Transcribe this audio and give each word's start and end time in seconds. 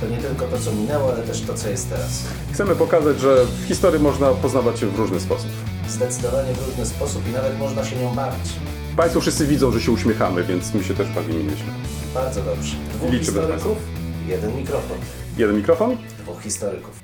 To 0.00 0.08
nie 0.08 0.16
tylko 0.16 0.46
to, 0.46 0.58
co 0.58 0.72
minęło, 0.72 1.12
ale 1.12 1.22
też 1.22 1.40
to, 1.40 1.54
co 1.54 1.68
jest 1.68 1.90
teraz. 1.90 2.24
Chcemy 2.52 2.76
pokazać, 2.76 3.20
że 3.20 3.44
w 3.44 3.68
historii 3.68 4.00
można 4.00 4.30
poznawać 4.30 4.80
się 4.80 4.86
w 4.86 4.98
różny 4.98 5.20
sposób. 5.20 5.50
Zdecydowanie 5.88 6.54
w 6.54 6.66
różny 6.68 6.86
sposób 6.86 7.28
i 7.28 7.32
nawet 7.32 7.58
można 7.58 7.84
się 7.84 7.96
nią 7.96 8.14
bawić. 8.14 8.52
Państwo 8.96 9.20
wszyscy 9.20 9.46
widzą, 9.46 9.72
że 9.72 9.80
się 9.80 9.92
uśmiechamy, 9.92 10.44
więc 10.44 10.74
my 10.74 10.84
się 10.84 10.94
też 10.94 11.08
bawimy 11.08 11.44
nieźle. 11.44 11.72
Bardzo 12.14 12.42
dobrze. 12.42 12.76
Dwóch 12.94 13.10
Liczymy 13.12 13.48
na 13.48 13.54
historyków, 13.54 13.78
jeden 14.26 14.56
mikrofon. 14.56 14.98
Jeden 15.36 15.56
mikrofon? 15.56 15.96
Dwóch 16.18 16.42
historyków. 16.42 17.00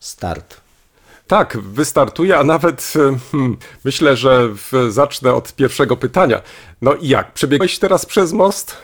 Start. 0.00 0.60
Tak, 1.26 1.58
wystartuję, 1.58 2.38
a 2.38 2.44
nawet 2.44 2.92
hmm, 3.32 3.56
myślę, 3.84 4.16
że 4.16 4.48
w, 4.48 4.72
zacznę 4.88 5.34
od 5.34 5.52
pierwszego 5.52 5.96
pytania. 5.96 6.42
No 6.82 6.94
i 6.94 7.08
jak? 7.08 7.32
Przebiegłeś 7.32 7.78
teraz 7.78 8.06
przez 8.06 8.32
most? 8.32 8.76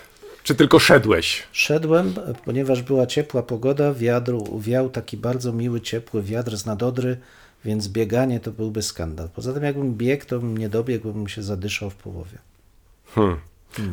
Czy 0.48 0.55
tylko 0.55 0.79
szedłeś? 0.79 1.43
Szedłem, 1.52 2.15
ponieważ 2.45 2.83
była 2.83 3.07
ciepła 3.07 3.43
pogoda, 3.43 3.95
wiatr 3.95 4.33
wiał 4.59 4.91
taki 4.91 5.16
bardzo 5.16 5.52
miły, 5.52 5.80
ciepły 5.80 6.23
wiatr 6.23 6.57
z 6.57 6.66
nadodry, 6.66 7.16
więc 7.65 7.88
bieganie 7.88 8.41
to 8.41 8.51
byłby 8.51 8.82
skandal. 8.82 9.29
Poza 9.29 9.52
tym 9.52 9.63
jakbym 9.65 9.95
biegł, 9.95 10.24
to 10.24 10.38
bym 10.38 10.59
nie 10.59 10.69
dobiegł, 10.69 11.13
bym 11.13 11.29
się 11.29 11.43
zadyszał 11.43 11.91
w 11.91 11.95
połowie. 11.95 12.38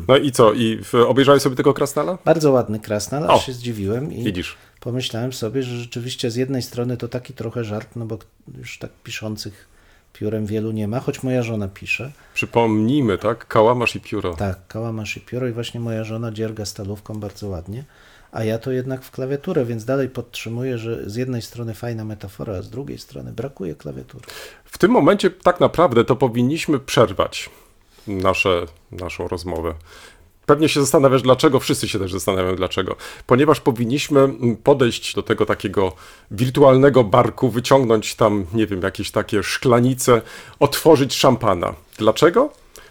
No 0.08 0.16
i 0.16 0.32
co? 0.32 0.52
I 0.52 0.80
obejrzałeś 1.08 1.42
sobie 1.42 1.56
tego 1.56 1.74
krasnala? 1.74 2.18
Bardzo 2.24 2.52
ładny 2.52 2.80
krasnal, 2.80 3.24
O, 3.24 3.34
aż 3.34 3.46
się 3.46 3.52
zdziwiłem 3.52 4.12
i 4.12 4.24
Widzisz. 4.24 4.56
pomyślałem 4.80 5.32
sobie, 5.32 5.62
że 5.62 5.76
rzeczywiście 5.76 6.30
z 6.30 6.36
jednej 6.36 6.62
strony 6.62 6.96
to 6.96 7.08
taki 7.08 7.32
trochę 7.32 7.64
żart, 7.64 7.88
no 7.96 8.06
bo 8.06 8.18
już 8.58 8.78
tak 8.78 8.90
piszących 9.04 9.68
piórem 10.18 10.46
wielu 10.46 10.72
nie 10.72 10.88
ma, 10.88 11.00
choć 11.00 11.22
moja 11.22 11.42
żona 11.42 11.68
pisze. 11.68 12.12
Przypomnijmy, 12.34 13.18
tak? 13.18 13.46
Kałamarz 13.46 13.96
i 13.96 14.00
pióro. 14.00 14.34
Tak, 14.34 14.66
kałamarz 14.68 15.16
i 15.16 15.20
pióro 15.20 15.48
i 15.48 15.52
właśnie 15.52 15.80
moja 15.80 16.04
żona 16.04 16.32
dzierga 16.32 16.64
stalówką 16.64 17.14
bardzo 17.14 17.48
ładnie, 17.48 17.84
a 18.32 18.44
ja 18.44 18.58
to 18.58 18.72
jednak 18.72 19.02
w 19.02 19.10
klawiaturę, 19.10 19.64
więc 19.64 19.84
dalej 19.84 20.08
podtrzymuję, 20.08 20.78
że 20.78 21.10
z 21.10 21.16
jednej 21.16 21.42
strony 21.42 21.74
fajna 21.74 22.04
metafora, 22.04 22.54
a 22.54 22.62
z 22.62 22.70
drugiej 22.70 22.98
strony 22.98 23.32
brakuje 23.32 23.74
klawiatury. 23.74 24.24
W 24.64 24.78
tym 24.78 24.90
momencie 24.90 25.30
tak 25.30 25.60
naprawdę 25.60 26.04
to 26.04 26.16
powinniśmy 26.16 26.80
przerwać 26.80 27.50
nasze, 28.06 28.66
naszą 28.92 29.28
rozmowę. 29.28 29.74
Pewnie 30.46 30.68
się 30.68 30.80
zastanawiasz, 30.80 31.22
dlaczego, 31.22 31.60
wszyscy 31.60 31.88
się 31.88 31.98
też 31.98 32.12
zastanawiają, 32.12 32.56
dlaczego. 32.56 32.96
Ponieważ 33.26 33.60
powinniśmy 33.60 34.28
podejść 34.64 35.14
do 35.14 35.22
tego 35.22 35.46
takiego 35.46 35.92
wirtualnego 36.30 37.04
barku, 37.04 37.50
wyciągnąć 37.50 38.14
tam, 38.14 38.46
nie 38.54 38.66
wiem, 38.66 38.82
jakieś 38.82 39.10
takie 39.10 39.42
szklanice, 39.42 40.22
otworzyć 40.60 41.14
szampana. 41.14 41.74
Dlaczego? 41.98 42.50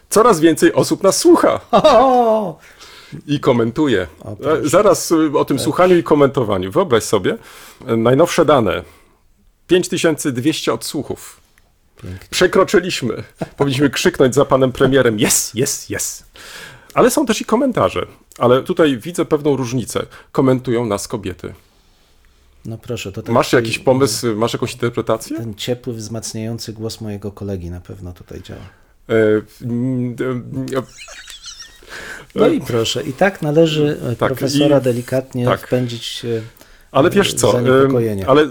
Coraz 0.09 0.39
więcej 0.39 0.73
osób 0.73 1.03
nas 1.03 1.17
słucha 1.17 1.59
O! 1.71 2.59
i 3.27 3.39
komentuje. 3.39 4.07
O. 4.21 4.31
E, 4.31 4.69
Zaraz 4.69 5.11
y, 5.11 5.31
o 5.37 5.45
tym 5.45 5.59
słuchaniu 5.59 5.97
i 5.97 6.03
komentowaniu. 6.03 6.71
Wyobraź 6.71 7.03
sobie, 7.03 7.37
e, 7.87 7.97
najnowsze 7.97 8.45
dane. 8.45 8.83
5200 9.67 10.73
odsłuchów. 10.73 11.39
Przekroczyliśmy. 12.29 13.23
Powinniśmy 13.57 13.89
krzyknąć 13.89 14.35
za 14.35 14.45
panem 14.45 14.71
premierem: 14.71 15.17
Yes, 15.19 15.51
yes, 15.55 15.89
yes. 15.89 16.23
Ale 16.95 17.11
są 17.11 17.25
też 17.25 17.41
i 17.41 17.45
komentarze. 17.45 18.05
Ale 18.39 18.63
tutaj 18.63 18.97
widzę 18.97 19.25
pewną 19.25 19.55
różnicę. 19.55 20.05
Komentują 20.31 20.85
nas 20.85 21.07
kobiety. 21.07 21.53
No 22.65 22.77
proszę, 22.77 23.11
to 23.11 23.21
taki, 23.21 23.33
Masz 23.33 23.53
jakiś 23.53 23.79
pomysł, 23.79 24.35
masz 24.35 24.53
jakąś 24.53 24.73
interpretację? 24.73 25.37
Ten 25.37 25.55
ciepły, 25.55 25.93
wzmacniający 25.93 26.73
głos 26.73 27.01
mojego 27.01 27.31
kolegi 27.31 27.69
na 27.69 27.81
pewno 27.81 28.13
tutaj 28.13 28.41
działa. 28.41 28.61
E, 29.09 29.13
e, 29.15 30.81
No 32.35 32.47
i 32.47 32.61
proszę, 32.61 33.03
i 33.03 33.13
tak 33.13 33.41
należy 33.41 33.97
e, 34.11 34.15
Tak, 34.15 34.33
profesora 34.33 34.77
i- 34.77 34.81
delikatnie 34.81 35.45
tak. 35.45 35.67
wpędzić 35.67 36.25
Ale 36.95 37.09
wiesz 37.09 37.33
co, 37.33 37.59
ale 38.27 38.47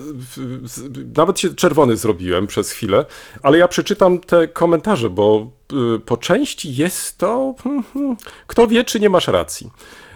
nawet 1.16 1.40
się 1.40 1.54
czerwony 1.54 1.96
zrobiłem 1.96 2.46
przez 2.46 2.70
chwilę, 2.70 3.04
ale 3.42 3.58
ja 3.58 3.68
przeczytam 3.68 4.18
te 4.18 4.48
komentarze, 4.48 5.10
bo 5.10 5.50
y, 5.96 6.00
po 6.00 6.16
części 6.16 6.74
jest 6.74 7.18
to, 7.18 7.54
hmm, 7.62 7.82
hmm, 7.82 8.16
kto 8.46 8.66
wie, 8.66 8.84
czy 8.84 9.00
nie 9.00 9.10
masz 9.10 9.28
racji. 9.28 9.70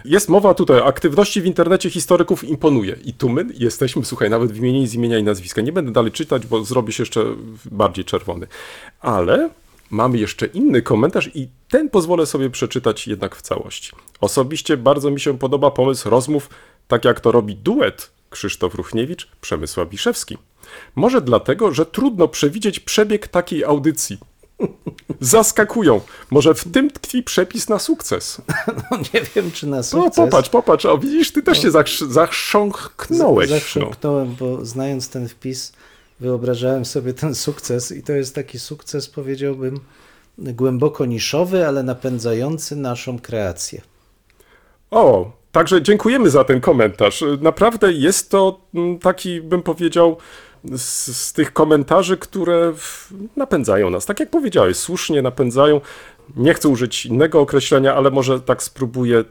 Jest 0.05 0.29
mowa 0.29 0.53
tutaj 0.53 0.79
o 0.79 0.85
aktywności 0.85 1.41
w 1.41 1.45
internecie 1.45 1.89
historyków 1.89 2.43
imponuje. 2.43 2.97
I 3.03 3.13
tu 3.13 3.29
my 3.29 3.45
jesteśmy, 3.53 4.05
słuchaj, 4.05 4.29
nawet 4.29 4.51
wymienieni 4.51 4.87
z 4.87 4.93
imienia 4.93 5.17
i 5.17 5.23
nazwiska. 5.23 5.61
Nie 5.61 5.71
będę 5.71 5.91
dalej 5.91 6.11
czytać, 6.11 6.47
bo 6.47 6.63
zrobię 6.63 6.93
się 6.93 7.01
jeszcze 7.01 7.25
bardziej 7.71 8.05
czerwony. 8.05 8.47
Ale 9.01 9.49
mamy 9.89 10.17
jeszcze 10.17 10.45
inny 10.45 10.81
komentarz 10.81 11.29
i 11.33 11.47
ten 11.69 11.89
pozwolę 11.89 12.25
sobie 12.25 12.49
przeczytać 12.49 13.07
jednak 13.07 13.35
w 13.35 13.41
całości. 13.41 13.91
Osobiście 14.21 14.77
bardzo 14.77 15.11
mi 15.11 15.19
się 15.19 15.37
podoba 15.37 15.71
pomysł 15.71 16.09
rozmów, 16.09 16.49
tak 16.87 17.05
jak 17.05 17.19
to 17.19 17.31
robi 17.31 17.55
duet 17.55 18.18
Krzysztof 18.29 18.75
Ruchniewicz, 18.75 19.27
Przemysław 19.41 19.89
Wiszewski. 19.89 20.37
Może 20.95 21.21
dlatego, 21.21 21.73
że 21.73 21.85
trudno 21.85 22.27
przewidzieć 22.27 22.79
przebieg 22.79 23.27
takiej 23.27 23.63
audycji. 23.63 24.17
Zaskakują. 25.19 26.01
Może 26.31 26.53
w 26.53 26.71
tym 26.71 26.91
tkwi 26.91 27.23
przepis 27.23 27.69
na 27.69 27.79
sukces. 27.79 28.41
No 28.91 28.97
nie 29.13 29.21
wiem, 29.35 29.51
czy 29.51 29.67
na 29.67 29.77
No 29.77 29.83
sukces. 29.83 30.15
popatrz, 30.15 30.49
popatrz, 30.49 30.85
o 30.85 30.97
widzisz, 30.97 31.31
ty 31.33 31.43
też 31.43 31.61
się 31.61 31.69
zachrz- 31.71 32.11
zachrząknąłeś. 32.11 33.49
No. 33.49 33.55
Zachrząknąłem, 33.55 34.35
bo 34.39 34.65
znając 34.65 35.09
ten 35.09 35.27
wpis, 35.29 35.73
wyobrażałem 36.19 36.85
sobie 36.85 37.13
ten 37.13 37.35
sukces 37.35 37.91
i 37.91 38.03
to 38.03 38.13
jest 38.13 38.35
taki 38.35 38.59
sukces, 38.59 39.07
powiedziałbym, 39.07 39.79
głęboko 40.37 41.05
niszowy, 41.05 41.67
ale 41.67 41.83
napędzający 41.83 42.75
naszą 42.75 43.19
kreację. 43.19 43.81
O, 44.91 45.31
także 45.51 45.81
dziękujemy 45.81 46.29
za 46.29 46.43
ten 46.43 46.61
komentarz. 46.61 47.23
Naprawdę 47.41 47.93
jest 47.93 48.31
to 48.31 48.59
mm, 48.75 48.99
taki, 48.99 49.41
bym 49.41 49.61
powiedział, 49.61 50.17
z, 50.63 51.17
z 51.17 51.33
tych 51.33 51.53
komentarzy, 51.53 52.17
które 52.17 52.73
napędzają 53.35 53.89
nas. 53.89 54.05
Tak 54.05 54.19
jak 54.19 54.29
powiedziałeś, 54.29 54.77
słusznie 54.77 55.21
napędzają. 55.21 55.81
Nie 56.35 56.53
chcę 56.53 56.69
użyć 56.69 57.05
innego 57.05 57.39
określenia, 57.41 57.95
ale 57.95 58.11
może 58.11 58.41
tak 58.41 58.63
spróbuję 58.63 59.23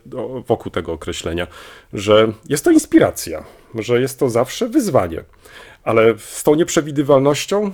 wokół 0.46 0.72
tego 0.72 0.92
określenia, 0.92 1.46
że 1.92 2.32
jest 2.48 2.64
to 2.64 2.70
inspiracja, 2.70 3.44
że 3.74 4.00
jest 4.00 4.18
to 4.18 4.30
zawsze 4.30 4.68
wyzwanie. 4.68 5.24
Ale 5.84 6.14
z 6.18 6.42
tą 6.44 6.54
nieprzewidywalnością 6.54 7.70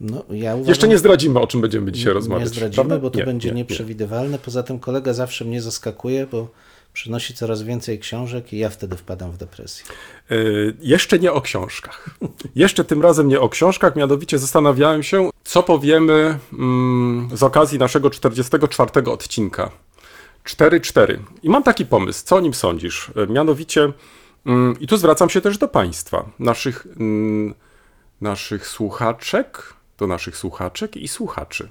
No, 0.00 0.24
ja 0.30 0.54
uważam, 0.54 0.68
jeszcze 0.68 0.88
nie 0.88 0.98
zdradzimy, 0.98 1.40
o 1.40 1.46
czym 1.46 1.60
będziemy 1.60 1.92
dzisiaj 1.92 2.12
rozmawiać. 2.12 2.44
Nie 2.44 2.48
zdradzimy, 2.48 2.74
prawda? 2.74 2.98
bo 2.98 3.10
to 3.10 3.18
Nie, 3.18 3.24
będzie 3.24 3.48
nie, 3.48 3.54
nie. 3.54 3.60
nieprzewidywalne. 3.60 4.38
Poza 4.38 4.62
tym 4.62 4.78
kolega 4.78 5.12
zawsze 5.12 5.44
mnie 5.44 5.62
zaskakuje, 5.62 6.26
bo 6.26 6.48
przynosi 6.96 7.34
coraz 7.34 7.62
więcej 7.62 7.98
książek 7.98 8.52
i 8.52 8.58
ja 8.58 8.70
wtedy 8.70 8.96
wpadam 8.96 9.32
w 9.32 9.36
depresję. 9.36 9.84
Y, 10.30 10.76
Jeszcze 10.80 11.18
nie 11.18 11.32
o 11.32 11.40
książkach. 11.40 12.10
Jeszcze 12.54 12.84
tym 12.84 13.02
razem 13.02 13.28
nie 13.28 13.40
o 13.40 13.48
książkach, 13.48 13.96
mianowicie 13.96 14.38
zastanawiałem 14.38 15.02
się, 15.02 15.30
co 15.44 15.62
powiemy 15.62 16.38
mm, 16.52 17.28
z 17.32 17.42
okazji 17.42 17.78
naszego 17.78 18.10
44 18.10 19.10
odcinka. 19.10 19.70
4-4. 20.44 21.18
I 21.42 21.50
mam 21.50 21.62
taki 21.62 21.86
pomysł, 21.86 22.24
co 22.24 22.36
o 22.36 22.40
nim 22.40 22.54
sądzisz? 22.54 23.08
Y, 23.08 23.32
Mianowicie, 23.32 23.92
mm, 24.46 24.80
i 24.80 24.86
tu 24.86 24.96
zwracam 24.96 25.30
się 25.30 25.40
też 25.40 25.58
do 25.58 25.68
Państwa, 25.68 26.30
naszych, 26.38 26.86
mm, 26.86 27.54
naszych 28.20 28.66
słuchaczek, 28.68 29.74
do 29.98 30.06
naszych 30.06 30.36
słuchaczek 30.36 30.96
i 30.96 31.08
słuchaczy. 31.08 31.68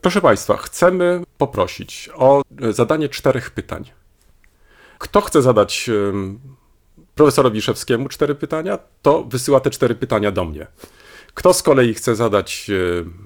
Proszę 0.00 0.20
Państwa, 0.20 0.56
chcemy 0.56 1.22
poprosić 1.38 2.10
o 2.14 2.42
e, 2.62 2.72
zadanie 2.72 3.08
czterech 3.08 3.50
pytań. 3.50 3.84
Kto 4.98 5.20
chce 5.20 5.42
zadać 5.42 5.90
profesorowi 7.14 7.62
Szewskiemu 7.62 8.08
cztery 8.08 8.34
pytania, 8.34 8.78
to 9.02 9.24
wysyła 9.24 9.60
te 9.60 9.70
cztery 9.70 9.94
pytania 9.94 10.32
do 10.32 10.44
mnie. 10.44 10.66
Kto 11.34 11.54
z 11.54 11.62
kolei 11.62 11.94
chce 11.94 12.16
zadać 12.16 12.70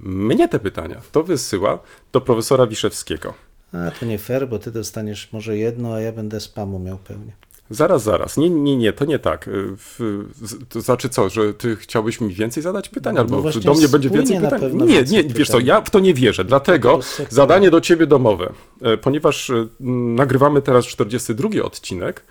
mnie 0.03 0.49
te 0.49 0.59
pytania, 0.59 1.01
to 1.13 1.23
wysyła 1.23 1.79
do 2.13 2.21
profesora 2.21 2.67
Wiszewskiego. 2.67 3.35
A 3.73 3.91
to 3.91 4.07
nie 4.07 4.19
fair, 4.19 4.49
bo 4.49 4.59
ty 4.59 4.71
dostaniesz 4.73 5.33
może 5.33 5.57
jedno, 5.57 5.95
a 5.95 6.01
ja 6.01 6.13
będę 6.13 6.41
spamu 6.41 6.79
miał 6.79 6.99
pełnie. 6.99 7.33
Zaraz, 7.71 8.03
zaraz. 8.03 8.37
Nie, 8.37 8.51
nie, 8.51 8.77
nie, 8.77 8.93
to 8.93 9.05
nie 9.05 9.19
tak. 9.19 9.51
Z- 10.43 10.69
to 10.69 10.81
znaczy 10.81 11.09
co, 11.09 11.29
że 11.29 11.55
ty 11.55 11.77
chciałbyś 11.77 12.21
mi 12.21 12.35
więcej 12.35 12.63
zadać 12.63 12.89
pytań, 12.89 13.15
No 13.15 13.21
albo 13.21 13.43
właśnie 13.43 13.61
do 13.61 13.75
mnie 13.75 13.89
będzie 13.89 14.11
więcej 14.11 14.41
pytań? 14.41 14.61
pewno 14.61 14.85
Nie, 14.85 14.93
więcej 14.95 15.17
nie, 15.17 15.25
wiesz 15.35 15.49
co, 15.49 15.53
pytań. 15.55 15.67
ja 15.67 15.81
w 15.81 15.91
to 15.91 16.01
nie 16.01 16.15
wierzę. 16.15 16.45
Dlatego 16.45 16.99
zadanie 17.29 17.71
do 17.71 17.81
ciebie 17.81 18.07
domowe, 18.07 18.53
E, 18.83 18.97
ponieważ 18.97 19.51
e, 19.51 19.67
nagrywamy 19.81 20.63
teraz 20.63 20.87
42 20.87 21.49
odcinek, 21.63 22.23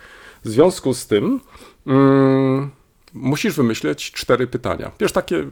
w 0.44 0.48
związku 0.48 0.94
z 0.94 1.06
tym 1.06 1.40
mm, 1.86 2.70
musisz 3.14 3.54
wymyśleć 3.54 4.12
cztery 4.12 4.46
pytania. 4.46 4.90
Wiesz, 5.00 5.12
takie, 5.12 5.44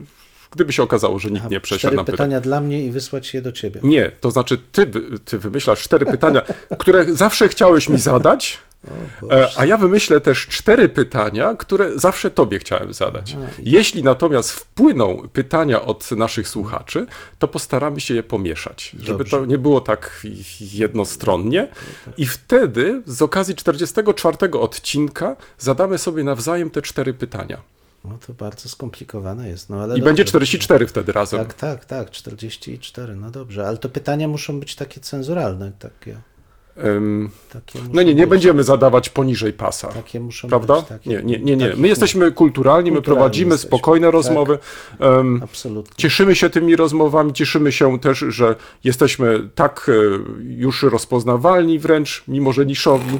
gdyby 0.51 0.73
się 0.73 0.83
okazało, 0.83 1.19
że 1.19 1.31
nikt 1.31 1.49
nie 1.49 1.59
przeszedł 1.61 1.79
Cztery 1.79 1.95
na 1.95 2.03
pytanie. 2.03 2.17
pytania 2.17 2.41
dla 2.41 2.61
mnie 2.61 2.85
i 2.85 2.91
wysłać 2.91 3.33
je 3.33 3.41
do 3.41 3.51
ciebie. 3.51 3.79
Nie, 3.83 4.11
to 4.21 4.31
znaczy 4.31 4.57
ty, 4.71 4.91
ty 5.25 5.39
wymyślasz 5.39 5.81
cztery 5.81 6.05
pytania, 6.05 6.41
które 6.79 7.05
zawsze 7.13 7.47
chciałeś 7.49 7.89
mi 7.89 7.99
zadać, 7.99 8.57
e, 9.31 9.47
a 9.57 9.65
ja 9.65 9.77
wymyślę 9.77 10.21
też 10.21 10.47
cztery 10.47 10.89
pytania, 10.89 11.55
które 11.57 11.99
zawsze 11.99 12.31
tobie 12.31 12.59
chciałem 12.59 12.93
zadać. 12.93 13.37
Jeśli 13.59 14.03
natomiast 14.03 14.51
wpłyną 14.51 15.27
pytania 15.33 15.81
od 15.81 16.11
naszych 16.11 16.47
słuchaczy, 16.47 17.05
to 17.39 17.47
postaramy 17.47 18.01
się 18.01 18.13
je 18.15 18.23
pomieszać, 18.23 18.95
żeby 18.99 19.17
Dobrze. 19.17 19.37
to 19.37 19.45
nie 19.45 19.57
było 19.57 19.81
tak 19.81 20.21
jednostronnie. 20.61 21.67
I 22.17 22.25
wtedy 22.25 23.01
z 23.05 23.21
okazji 23.21 23.55
44 23.55 24.37
odcinka 24.59 25.35
zadamy 25.57 25.97
sobie 25.97 26.23
nawzajem 26.23 26.69
te 26.69 26.81
cztery 26.81 27.13
pytania. 27.13 27.61
No 28.05 28.17
to 28.27 28.33
bardzo 28.33 28.69
skomplikowane 28.69 29.49
jest. 29.49 29.69
No, 29.69 29.75
ale 29.75 29.85
I 29.85 29.87
dobrze. 29.89 30.05
będzie 30.05 30.25
44 30.25 30.87
wtedy 30.87 31.11
razem. 31.11 31.39
Tak, 31.39 31.53
tak, 31.53 31.85
tak, 31.85 32.11
44, 32.11 33.15
no 33.15 33.31
dobrze, 33.31 33.67
ale 33.67 33.77
to 33.77 33.89
pytania 33.89 34.27
muszą 34.27 34.59
być 34.59 34.75
takie 34.75 34.99
cenzuralne, 34.99 35.71
takie, 35.79 36.17
Em, 36.83 37.29
takie 37.53 37.79
No 37.93 38.01
nie, 38.01 38.15
nie 38.15 38.21
być, 38.21 38.29
będziemy 38.29 38.63
zadawać 38.63 39.09
poniżej 39.09 39.53
pasa. 39.53 39.87
Takie 39.87 40.19
muszą 40.19 40.47
Prawda? 40.47 40.75
być. 40.75 40.85
Takie, 40.85 41.09
Nie, 41.09 41.23
nie, 41.23 41.39
nie, 41.39 41.55
nie. 41.55 41.73
My 41.75 41.87
jesteśmy 41.87 42.31
kulturalni, 42.31 42.91
my 42.91 43.01
prowadzimy 43.01 43.51
jesteśmy, 43.51 43.67
spokojne 43.67 44.07
tak. 44.07 44.13
rozmowy. 44.13 44.59
Em, 44.99 45.41
Absolutnie. 45.43 45.93
Cieszymy 45.97 46.35
się 46.35 46.49
tymi 46.49 46.75
rozmowami, 46.75 47.33
cieszymy 47.33 47.71
się 47.71 47.99
też, 47.99 48.19
że 48.27 48.55
jesteśmy 48.83 49.49
tak 49.55 49.89
e, 49.89 49.93
już 50.43 50.83
rozpoznawalni 50.83 51.79
wręcz, 51.79 52.23
mimo 52.27 52.53
że 52.53 52.65
niszowi. 52.65 53.19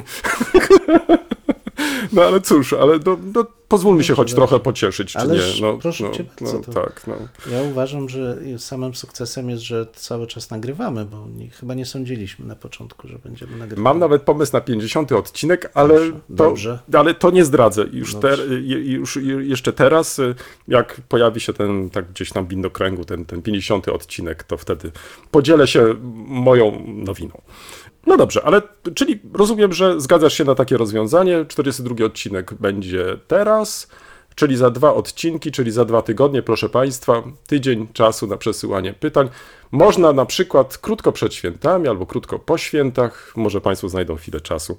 No 2.12 2.22
ale 2.22 2.40
cóż, 2.40 2.72
ale 2.72 2.98
no, 3.06 3.16
no, 3.34 3.46
pozwólmy 3.68 4.04
się 4.04 4.14
choć 4.14 4.34
trochę 4.34 4.60
pocieszyć, 4.60 5.12
czy 5.12 5.18
Ależ 5.18 5.60
nie? 5.60 5.66
No, 5.66 5.78
proszę 5.78 6.04
no, 6.04 6.10
cię 6.10 6.24
no, 6.40 6.46
bardzo, 6.52 6.72
to- 6.72 6.72
tak, 6.82 7.02
no. 7.06 7.14
Ja 7.52 7.62
uważam, 7.62 8.08
że 8.08 8.38
samym 8.58 8.94
sukcesem 8.94 9.50
jest, 9.50 9.62
że 9.62 9.86
cały 9.94 10.26
czas 10.26 10.50
nagrywamy, 10.50 11.04
bo 11.04 11.26
nie, 11.36 11.50
chyba 11.50 11.74
nie 11.74 11.86
sądziliśmy 11.86 12.46
na 12.46 12.56
początku, 12.56 13.08
że 13.08 13.18
będziemy 13.18 13.56
nagrywać. 13.56 13.84
Mam 13.84 13.98
nawet 13.98 14.22
pomysł 14.22 14.52
na 14.52 14.60
50 14.60 15.12
odcinek, 15.12 15.70
ale, 15.74 15.94
Dobrze, 15.94 16.12
to, 16.12 16.18
dobrze. 16.28 16.78
ale 16.92 17.14
to 17.14 17.30
nie 17.30 17.44
zdradzę. 17.44 17.84
Już, 17.92 18.14
te, 18.14 18.20
Dobrze. 18.36 18.60
je- 18.60 18.92
już 18.92 19.16
je- 19.16 19.22
jeszcze 19.44 19.72
teraz, 19.72 20.18
y, 20.18 20.34
jak 20.68 21.00
pojawi 21.08 21.40
się 21.40 21.52
ten 21.52 21.90
tak 21.90 22.10
gdzieś 22.10 22.30
tam 22.32 22.46
w 22.46 22.48
windokręgu, 22.48 23.04
ten, 23.04 23.24
ten 23.24 23.42
50 23.42 23.88
odcinek, 23.88 24.42
to 24.44 24.56
wtedy 24.56 24.92
podzielę 25.30 25.66
się 25.66 25.94
moją 26.26 26.84
nowiną. 26.86 27.40
No 28.06 28.16
dobrze, 28.16 28.42
ale 28.44 28.62
czyli 28.94 29.20
rozumiem, 29.32 29.72
że 29.72 30.00
zgadzasz 30.00 30.34
się 30.34 30.44
na 30.44 30.54
takie 30.54 30.76
rozwiązanie. 30.76 31.44
42 31.48 32.04
odcinek 32.04 32.54
będzie 32.54 33.18
teraz, 33.26 33.88
czyli 34.34 34.56
za 34.56 34.70
dwa 34.70 34.94
odcinki, 34.94 35.52
czyli 35.52 35.70
za 35.70 35.84
dwa 35.84 36.02
tygodnie, 36.02 36.42
proszę 36.42 36.68
Państwa, 36.68 37.22
tydzień 37.46 37.88
czasu 37.92 38.26
na 38.26 38.36
przesyłanie 38.36 38.92
pytań. 38.92 39.28
Można 39.72 40.12
na 40.12 40.26
przykład 40.26 40.78
krótko 40.78 41.12
przed 41.12 41.34
świętami 41.34 41.88
albo 41.88 42.06
krótko 42.06 42.38
po 42.38 42.58
świętach, 42.58 43.32
może 43.36 43.60
Państwo 43.60 43.88
znajdą 43.88 44.16
chwilę 44.16 44.40
czasu 44.40 44.78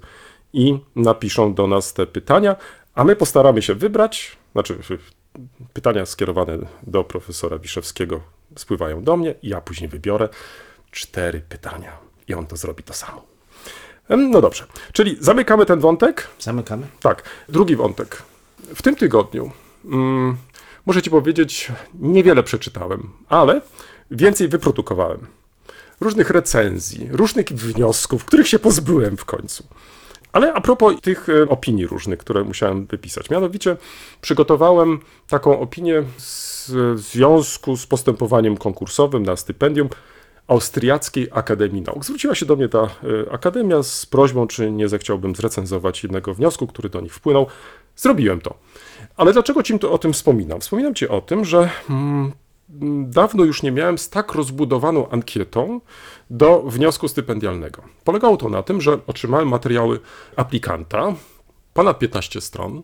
i 0.52 0.78
napiszą 0.96 1.54
do 1.54 1.66
nas 1.66 1.94
te 1.94 2.06
pytania, 2.06 2.56
a 2.94 3.04
my 3.04 3.16
postaramy 3.16 3.62
się 3.62 3.74
wybrać, 3.74 4.36
znaczy 4.52 4.78
pytania 5.72 6.06
skierowane 6.06 6.58
do 6.82 7.04
profesora 7.04 7.58
Wiszewskiego 7.58 8.20
spływają 8.56 9.04
do 9.04 9.16
mnie 9.16 9.34
ja 9.42 9.60
później 9.60 9.88
wybiorę 9.88 10.28
cztery 10.90 11.40
pytania 11.48 12.11
i 12.32 12.34
on 12.34 12.46
to 12.46 12.56
zrobi 12.56 12.82
to 12.82 12.94
samo. 12.94 13.22
No 14.08 14.40
dobrze, 14.40 14.64
czyli 14.92 15.16
zamykamy 15.20 15.66
ten 15.66 15.80
wątek. 15.80 16.28
Zamykamy? 16.38 16.86
Tak, 17.00 17.22
drugi 17.48 17.76
wątek. 17.76 18.22
W 18.74 18.82
tym 18.82 18.96
tygodniu, 18.96 19.50
mm, 19.84 20.36
muszę 20.86 21.02
Ci 21.02 21.10
powiedzieć, 21.10 21.72
niewiele 21.94 22.42
przeczytałem, 22.42 23.10
ale 23.28 23.60
więcej 24.10 24.48
wyprodukowałem. 24.48 25.26
Różnych 26.00 26.30
recenzji, 26.30 27.08
różnych 27.12 27.46
wniosków, 27.46 28.24
których 28.24 28.48
się 28.48 28.58
pozbyłem 28.58 29.16
w 29.16 29.24
końcu. 29.24 29.64
Ale 30.32 30.52
a 30.54 30.60
propos 30.60 30.94
tych 31.02 31.28
e, 31.28 31.48
opinii 31.48 31.86
różnych, 31.86 32.18
które 32.18 32.44
musiałem 32.44 32.86
wypisać. 32.86 33.30
Mianowicie 33.30 33.76
przygotowałem 34.20 35.00
taką 35.28 35.60
opinię 35.60 36.02
z- 36.18 36.70
w 36.70 36.98
związku 37.00 37.76
z 37.76 37.86
postępowaniem 37.86 38.56
konkursowym 38.56 39.22
na 39.22 39.36
stypendium 39.36 39.88
Austriackiej 40.46 41.28
Akademii 41.32 41.82
Nauk. 41.82 42.04
Zwróciła 42.04 42.34
się 42.34 42.46
do 42.46 42.56
mnie 42.56 42.68
ta 42.68 42.78
e, 42.78 42.88
akademia 43.32 43.82
z 43.82 44.06
prośbą, 44.06 44.46
czy 44.46 44.70
nie 44.70 44.88
zechciałbym 44.88 45.34
zrecenzować 45.34 46.02
jednego 46.02 46.34
wniosku, 46.34 46.66
który 46.66 46.88
do 46.88 47.00
nich 47.00 47.14
wpłynął. 47.14 47.46
Zrobiłem 47.96 48.40
to. 48.40 48.54
Ale 49.16 49.32
dlaczego 49.32 49.62
Ci 49.62 49.74
o 49.74 49.98
tym 49.98 50.12
wspominam? 50.12 50.60
Wspominam 50.60 50.94
Ci 50.94 51.08
o 51.08 51.20
tym, 51.20 51.44
że 51.44 51.70
mm, 51.90 52.32
dawno 53.10 53.44
już 53.44 53.62
nie 53.62 53.72
miałem 53.72 53.98
z 53.98 54.10
tak 54.10 54.32
rozbudowaną 54.32 55.08
ankietą 55.08 55.80
do 56.30 56.62
wniosku 56.62 57.08
stypendialnego. 57.08 57.82
Polegało 58.04 58.36
to 58.36 58.48
na 58.48 58.62
tym, 58.62 58.80
że 58.80 58.98
otrzymałem 59.06 59.48
materiały 59.48 60.00
aplikanta, 60.36 61.14
ponad 61.74 61.98
15 61.98 62.40
stron, 62.40 62.82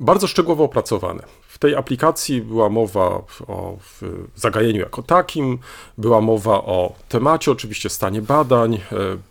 bardzo 0.00 0.26
szczegółowo 0.26 0.64
opracowane. 0.64 1.22
Tej 1.64 1.76
aplikacji 1.76 2.42
była 2.42 2.68
mowa 2.68 3.22
o 3.46 3.76
zagajeniu 4.36 4.80
jako 4.80 5.02
takim, 5.02 5.58
była 5.98 6.20
mowa 6.20 6.54
o 6.54 6.92
temacie, 7.08 7.50
oczywiście 7.50 7.90
stanie 7.90 8.22
badań, 8.22 8.74
e, 8.74 8.80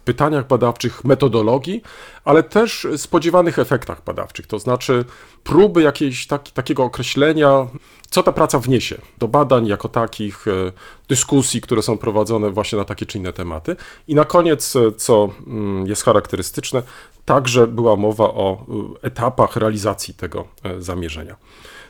pytaniach 0.05 0.47
badawczych, 0.47 1.03
metodologii, 1.03 1.81
ale 2.25 2.43
też 2.43 2.87
spodziewanych 2.97 3.59
efektach 3.59 4.03
badawczych, 4.05 4.47
to 4.47 4.59
znaczy 4.59 5.05
próby 5.43 5.81
jakiejś 5.81 6.27
tak, 6.27 6.51
takiego 6.51 6.83
określenia, 6.83 7.67
co 8.09 8.23
ta 8.23 8.31
praca 8.31 8.59
wniesie 8.59 8.97
do 9.17 9.27
badań 9.27 9.67
jako 9.67 9.89
takich, 9.89 10.47
e, 10.47 10.71
dyskusji, 11.09 11.61
które 11.61 11.81
są 11.81 11.97
prowadzone 11.97 12.49
właśnie 12.49 12.77
na 12.77 12.85
takie 12.85 13.05
czy 13.05 13.17
inne 13.17 13.33
tematy. 13.33 13.75
I 14.07 14.15
na 14.15 14.25
koniec, 14.25 14.75
e, 14.75 14.91
co 14.91 15.29
mm, 15.47 15.87
jest 15.87 16.03
charakterystyczne, 16.03 16.83
także 17.25 17.67
była 17.67 17.95
mowa 17.95 18.25
o 18.25 18.65
etapach 19.01 19.55
realizacji 19.55 20.13
tego 20.13 20.47
zamierzenia. 20.79 21.35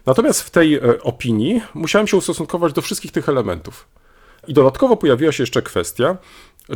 Natomiast 0.05 0.41
w 0.41 0.49
tej 0.49 0.75
e, 0.75 1.03
opinii 1.03 1.61
musiałem 1.73 2.07
się 2.07 2.17
ustosunkować 2.17 2.73
do 2.73 2.81
wszystkich 2.81 3.11
tych 3.11 3.29
elementów. 3.29 3.87
I 4.47 4.53
dodatkowo 4.53 4.97
pojawiła 4.97 5.31
się 5.31 5.43
jeszcze 5.43 5.61
kwestia, 5.61 6.17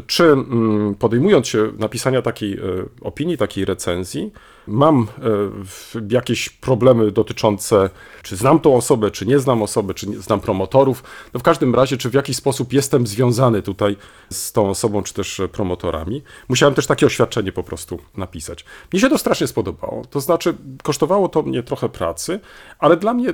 czy 0.07 0.23
mm, 0.23 0.95
podejmując 0.95 1.47
się 1.47 1.71
napisania 1.77 2.21
takiej 2.21 2.53
e, 2.53 2.59
opinii, 3.01 3.37
takiej 3.37 3.65
recenzji, 3.65 4.31
mam 4.67 5.07
e, 5.17 6.03
jakieś 6.09 6.49
problemy 6.49 7.11
dotyczące, 7.11 7.89
czy 8.23 8.35
znam 8.35 8.59
tą 8.59 8.75
osobę, 8.75 9.11
czy 9.11 9.25
nie 9.25 9.39
znam 9.39 9.61
osoby, 9.61 9.93
czy 9.93 10.21
znam 10.21 10.39
promotorów. 10.39 11.03
No 11.33 11.39
w 11.39 11.43
każdym 11.43 11.75
razie, 11.75 11.97
czy 11.97 12.09
w 12.09 12.13
jakiś 12.13 12.37
sposób 12.37 12.73
jestem 12.73 13.07
związany 13.07 13.61
tutaj 13.61 13.95
z 14.29 14.51
tą 14.51 14.69
osobą, 14.69 15.03
czy 15.03 15.13
też 15.13 15.39
e, 15.39 15.47
promotorami. 15.47 16.23
Musiałem 16.49 16.75
też 16.75 16.87
takie 16.87 17.05
oświadczenie 17.05 17.51
po 17.51 17.63
prostu 17.63 17.99
napisać. 18.17 18.65
Mi 18.93 18.99
się 18.99 19.09
to 19.09 19.17
strasznie 19.17 19.47
spodobało. 19.47 20.05
To 20.05 20.21
znaczy, 20.21 20.55
kosztowało 20.83 21.29
to 21.29 21.43
mnie 21.43 21.63
trochę 21.63 21.89
pracy, 21.89 22.39
ale 22.79 22.97
dla 22.97 23.13
mnie 23.13 23.33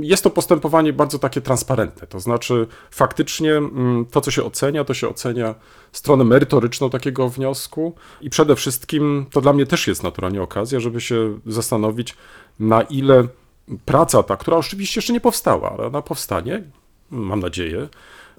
jest 0.00 0.24
to 0.24 0.30
postępowanie 0.30 0.92
bardzo 0.92 1.18
takie 1.18 1.40
transparentne. 1.40 2.06
To 2.06 2.20
znaczy, 2.20 2.66
faktycznie 2.90 3.52
mm, 3.52 4.06
to, 4.06 4.20
co 4.20 4.30
się 4.30 4.44
ocenia, 4.44 4.84
to 4.84 4.94
się 4.94 5.08
ocenia 5.08 5.54
stronę 5.92 6.24
merytoryczną 6.24 6.90
takiego 6.90 7.28
wniosku 7.28 7.94
i 8.20 8.30
przede 8.30 8.56
wszystkim 8.56 9.26
to 9.30 9.40
dla 9.40 9.52
mnie 9.52 9.66
też 9.66 9.86
jest 9.86 10.02
naturalnie 10.02 10.42
okazja, 10.42 10.80
żeby 10.80 11.00
się 11.00 11.38
zastanowić, 11.46 12.16
na 12.60 12.82
ile 12.82 13.28
praca 13.84 14.22
ta, 14.22 14.36
która 14.36 14.56
oczywiście 14.56 14.98
jeszcze 14.98 15.12
nie 15.12 15.20
powstała, 15.20 15.70
ale 15.70 15.86
ona 15.86 16.02
powstanie, 16.02 16.62
mam 17.10 17.40
nadzieję, 17.40 17.88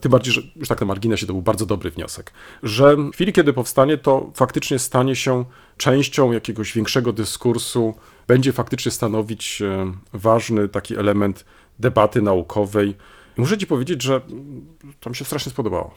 tym 0.02 0.12
bardziej, 0.12 0.34
że 0.34 0.42
już 0.56 0.68
tak 0.68 0.82
na 0.82 0.88
marginesie 0.88 1.28
to 1.28 1.34
był 1.34 1.42
bardzo 1.42 1.66
dobry 1.66 1.92
wniosek, 1.92 2.34
że 2.64 2.96
w 2.96 3.12
chwili, 3.12 3.34
kiedy 3.34 3.54
powstanie, 3.54 3.98
to 3.98 4.32
faktycznie 4.36 4.80
stanie 4.80 5.16
się 5.16 5.46
częścią 5.78 6.32
jakiegoś 6.32 6.74
większego 6.74 7.14
dyskursu, 7.14 7.94
będzie 8.28 8.54
faktycznie 8.54 8.92
stanowić 8.92 9.62
e, 9.62 9.92
ważny 10.14 10.70
taki 10.70 10.96
element 10.96 11.46
debaty 11.80 12.22
naukowej. 12.22 12.96
I 13.38 13.42
muszę 13.42 13.58
Ci 13.58 13.68
powiedzieć, 13.68 14.02
że 14.02 14.22
to 15.00 15.10
mi 15.10 15.16
się 15.16 15.26
strasznie 15.26 15.52
spodobało. 15.52 15.94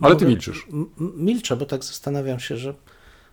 Ale 0.00 0.16
Ty 0.16 0.26
milczysz. 0.26 0.66
Milczę, 0.98 1.56
bo 1.56 1.66
tak 1.66 1.84
zastanawiam 1.84 2.40
się, 2.40 2.56
że 2.56 2.74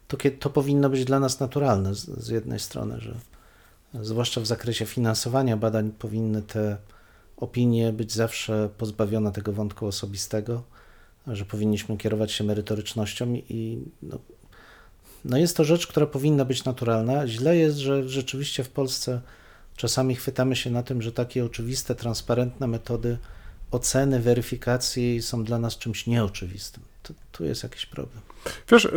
to, 0.08 0.18
to 0.40 0.50
powinno 0.50 0.90
być 0.90 1.06
dla 1.06 1.20
nas 1.20 1.40
naturalne 1.40 1.96
z, 1.96 2.06
z 2.06 2.30
jednej 2.30 2.60
strony, 2.60 3.02
że 3.02 3.16
zwłaszcza 3.94 4.42
w 4.42 4.48
zakresie 4.48 4.86
finansowania 4.86 5.58
badań 5.58 5.92
powinny 6.00 6.42
te 6.42 6.78
opinie 7.38 7.94
być 7.94 8.14
zawsze 8.14 8.70
pozbawione 8.78 9.32
tego 9.32 9.54
wątku 9.54 9.88
osobistego, 9.88 10.64
że 11.28 11.46
powinniśmy 11.46 11.98
kierować 11.98 12.32
się 12.32 12.44
merytorycznością 12.44 13.34
i 13.50 13.82
no, 14.02 14.20
no 15.26 15.38
jest 15.38 15.58
to 15.58 15.64
rzecz, 15.64 15.88
która 15.88 16.06
powinna 16.06 16.46
być 16.46 16.64
naturalna. 16.64 17.28
Źle 17.28 17.58
jest, 17.58 17.78
że 17.78 18.10
rzeczywiście 18.10 18.64
w 18.64 18.70
Polsce 18.70 19.22
czasami 19.76 20.16
chwytamy 20.16 20.56
się 20.56 20.70
na 20.70 20.84
tym, 20.84 21.02
że 21.02 21.12
takie 21.12 21.46
oczywiste, 21.46 21.96
transparentne 21.96 22.68
metody 22.68 23.18
oceny, 23.72 24.20
weryfikacji 24.20 25.22
są 25.22 25.44
dla 25.44 25.60
nas 25.60 25.78
czymś 25.78 26.08
nieoczywistym. 26.08 26.84
Tu, 27.32 27.46
jest 27.46 27.64
jakiś 27.64 27.86
problem. 27.86 28.22
Wiesz, 28.72 28.86
e, 28.86 28.90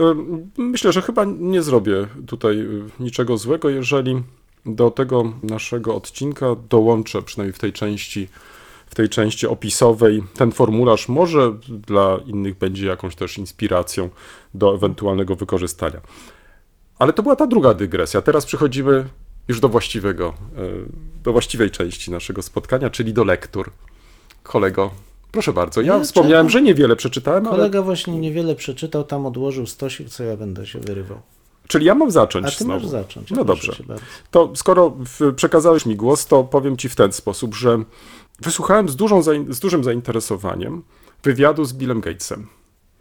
myślę, 0.56 0.92
że 0.92 1.02
chyba 1.02 1.24
nie 1.24 1.62
zrobię 1.62 2.06
tutaj 2.26 2.60
e, 2.60 2.66
niczego 3.00 3.36
złego, 3.36 3.70
jeżeli 3.70 4.22
do 4.66 4.90
tego 4.90 5.32
naszego 5.42 5.94
odcinka 5.94 6.46
dołączę, 6.70 7.22
przynajmniej 7.22 7.52
w 7.52 7.58
tej 7.58 7.72
części, 7.72 8.28
w 8.90 8.94
tej 8.94 9.08
części 9.08 9.46
opisowej, 9.46 10.22
ten 10.34 10.52
formularz. 10.52 11.08
Może 11.08 11.52
dla 11.68 12.18
innych 12.26 12.58
będzie 12.58 12.86
jakąś 12.86 13.14
też 13.14 13.38
inspiracją 13.38 14.08
do 14.54 14.74
ewentualnego 14.74 15.36
wykorzystania. 15.36 16.00
Ale 16.98 17.12
to 17.12 17.22
była 17.22 17.36
ta 17.36 17.46
druga 17.46 17.74
dygresja. 17.74 18.22
Teraz 18.22 18.46
przechodzimy 18.46 19.04
już 19.48 19.60
do 19.60 19.68
właściwego, 19.68 20.34
e, 20.56 20.60
do 21.22 21.32
właściwej 21.32 21.70
części 21.70 22.10
naszego 22.10 22.42
spotkania, 22.42 22.90
czyli 22.90 23.12
do 23.12 23.24
lektur. 23.24 23.70
Kolego, 24.42 24.90
proszę 25.32 25.52
bardzo. 25.52 25.80
Ja 25.80 25.98
Nie, 25.98 26.04
wspomniałem, 26.04 26.46
czekam. 26.46 26.50
że 26.50 26.62
niewiele 26.62 26.96
przeczytałem, 26.96 27.46
ale... 27.46 27.56
Kolega 27.56 27.82
właśnie 27.82 28.18
niewiele 28.18 28.54
przeczytał, 28.54 29.04
tam 29.04 29.26
odłożył 29.26 29.66
stosik, 29.66 30.08
co 30.08 30.24
ja 30.24 30.36
będę 30.36 30.66
się 30.66 30.78
wyrywał. 30.80 31.20
Czyli 31.68 31.86
ja 31.86 31.94
mam 31.94 32.10
zacząć 32.10 32.46
A 32.46 32.50
ty 32.50 32.56
znowu. 32.56 32.72
możesz 32.72 32.90
zacząć. 32.90 33.30
No 33.30 33.44
dobrze. 33.44 33.72
To 34.30 34.52
skoro 34.54 34.96
przekazałeś 35.36 35.86
mi 35.86 35.96
głos, 35.96 36.26
to 36.26 36.44
powiem 36.44 36.76
ci 36.76 36.88
w 36.88 36.96
ten 36.96 37.12
sposób, 37.12 37.54
że 37.54 37.78
wysłuchałem 38.40 38.88
z, 38.88 38.96
dużą, 38.96 39.22
z 39.48 39.60
dużym 39.60 39.84
zainteresowaniem 39.84 40.82
wywiadu 41.22 41.64
z 41.64 41.72
Billem 41.72 42.00
Gatesem. 42.00 42.46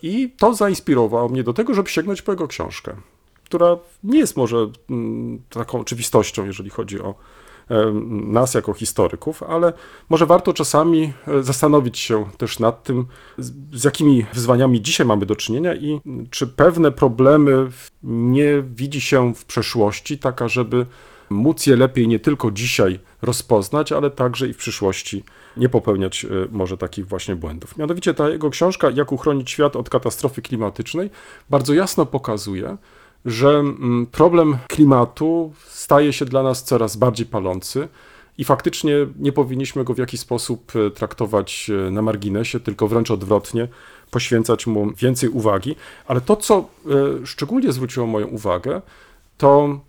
I 0.01 0.29
to 0.37 0.53
zainspirowało 0.53 1.29
mnie 1.29 1.43
do 1.43 1.53
tego, 1.53 1.73
żeby 1.73 1.89
sięgnąć 1.89 2.21
po 2.21 2.31
jego 2.31 2.47
książkę, 2.47 2.95
która 3.43 3.77
nie 4.03 4.19
jest 4.19 4.37
może 4.37 4.67
mm, 4.89 5.41
taką 5.49 5.79
oczywistością, 5.79 6.45
jeżeli 6.45 6.69
chodzi 6.69 7.01
o 7.01 7.15
nas 8.09 8.53
jako 8.53 8.73
historyków, 8.73 9.43
ale 9.43 9.73
może 10.09 10.25
warto 10.25 10.53
czasami 10.53 11.13
e, 11.27 11.43
zastanowić 11.43 11.97
się 11.97 12.25
też 12.37 12.59
nad 12.59 12.83
tym, 12.83 13.05
z, 13.37 13.83
jakimi 13.83 14.25
wyzwaniami 14.33 14.81
dzisiaj 14.81 15.07
mamy 15.07 15.25
do 15.25 15.35
czynienia 15.35 15.75
i 15.75 16.01
czy 16.29 16.47
pewne 16.47 16.91
problemy 16.91 17.69
nie 18.03 18.63
widzi 18.75 19.01
się 19.01 19.33
w 19.35 19.45
przeszłości, 19.45 20.17
taka, 20.17 20.47
żeby 20.47 20.85
móc 21.29 21.67
je 21.67 21.75
lepiej 21.75 22.07
nie 22.07 22.19
tylko 22.19 22.51
dzisiaj 22.51 22.99
rozpoznać, 23.21 23.91
ale 23.91 24.11
także 24.11 24.47
i 24.47 24.53
w 24.53 24.57
przyszłości 24.57 25.23
nie 25.57 25.69
popełniać 25.69 26.25
e, 26.25 26.27
może 26.51 26.77
takich 26.77 27.07
właśnie 27.07 27.35
błędów. 27.35 27.77
Mianowicie 27.77 28.13
ta 28.13 28.29
jego 28.29 28.49
książka 28.49 28.89
Jak 28.89 29.11
uchronić 29.11 29.51
świat 29.51 29.75
od 29.75 29.89
katastrofy 29.89 30.41
klimatycznej 30.41 31.09
bardzo 31.49 31.73
jasno 31.73 32.05
pokazuje, 32.05 32.77
że 33.25 33.49
mm, 33.49 34.07
problem 34.11 34.57
klimatu 34.67 35.53
staje 35.67 36.13
się 36.13 36.25
dla 36.25 36.43
nas 36.43 36.63
coraz 36.63 36.97
bardziej 36.97 37.25
palący 37.25 37.87
i 38.37 38.43
faktycznie 38.43 38.93
nie 39.19 39.31
powinniśmy 39.31 39.83
go 39.83 39.93
w 39.93 39.97
jakiś 39.97 40.19
sposób 40.19 40.71
e, 40.75 40.91
traktować 40.91 41.71
e, 41.87 41.91
na 41.91 42.01
marginesie, 42.01 42.59
tylko 42.59 42.87
wręcz 42.87 43.11
odwrotnie, 43.11 43.67
poświęcać 44.11 44.67
mu 44.67 44.91
więcej 44.91 45.29
uwagi. 45.29 45.75
Ale 46.07 46.21
to, 46.21 46.35
co 46.35 46.69
szczególnie 47.25 47.71
zwróciło 47.71 48.07
moją 48.07 48.27
uwagę, 48.27 48.81
to 49.37 49.79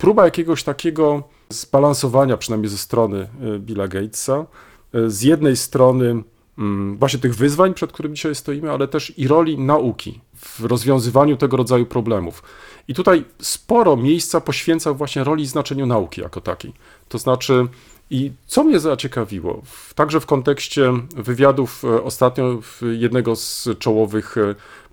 próba 0.00 0.24
jakiegoś 0.24 0.62
takiego 0.62 1.22
zbalansowania, 1.48 2.36
przynajmniej 2.36 2.70
ze 2.70 2.78
strony 2.78 3.28
e, 3.40 3.58
Billa 3.58 3.88
Gatesa, 3.88 4.46
e, 4.94 5.10
z 5.10 5.22
jednej 5.22 5.56
strony 5.56 6.22
mm, 6.58 6.98
właśnie 6.98 7.18
tych 7.18 7.34
wyzwań, 7.34 7.74
przed 7.74 7.92
którymi 7.92 8.14
dzisiaj 8.14 8.34
stoimy, 8.34 8.70
ale 8.70 8.88
też 8.88 9.18
i 9.18 9.28
roli 9.28 9.58
nauki 9.58 10.20
w 10.36 10.64
rozwiązywaniu 10.64 11.36
tego 11.36 11.56
rodzaju 11.56 11.86
problemów. 11.86 12.42
I 12.88 12.94
tutaj 12.94 13.24
sporo 13.42 13.96
miejsca 13.96 14.40
poświęcał 14.40 14.94
właśnie 14.94 15.24
roli 15.24 15.44
i 15.44 15.46
znaczeniu 15.46 15.86
nauki 15.86 16.20
jako 16.20 16.40
takiej. 16.40 16.72
To 17.08 17.18
znaczy, 17.18 17.66
i 18.10 18.32
co 18.46 18.64
mnie 18.64 18.80
zaciekawiło, 18.80 19.62
także 19.94 20.20
w 20.20 20.26
kontekście 20.26 20.92
wywiadów 21.16 21.84
e, 21.84 22.02
ostatnio 22.02 22.58
jednego 22.98 23.36
z 23.36 23.68
czołowych 23.78 24.36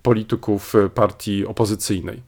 polityków 0.02 0.74
partii 0.94 1.46
opozycyjnej, 1.46 2.22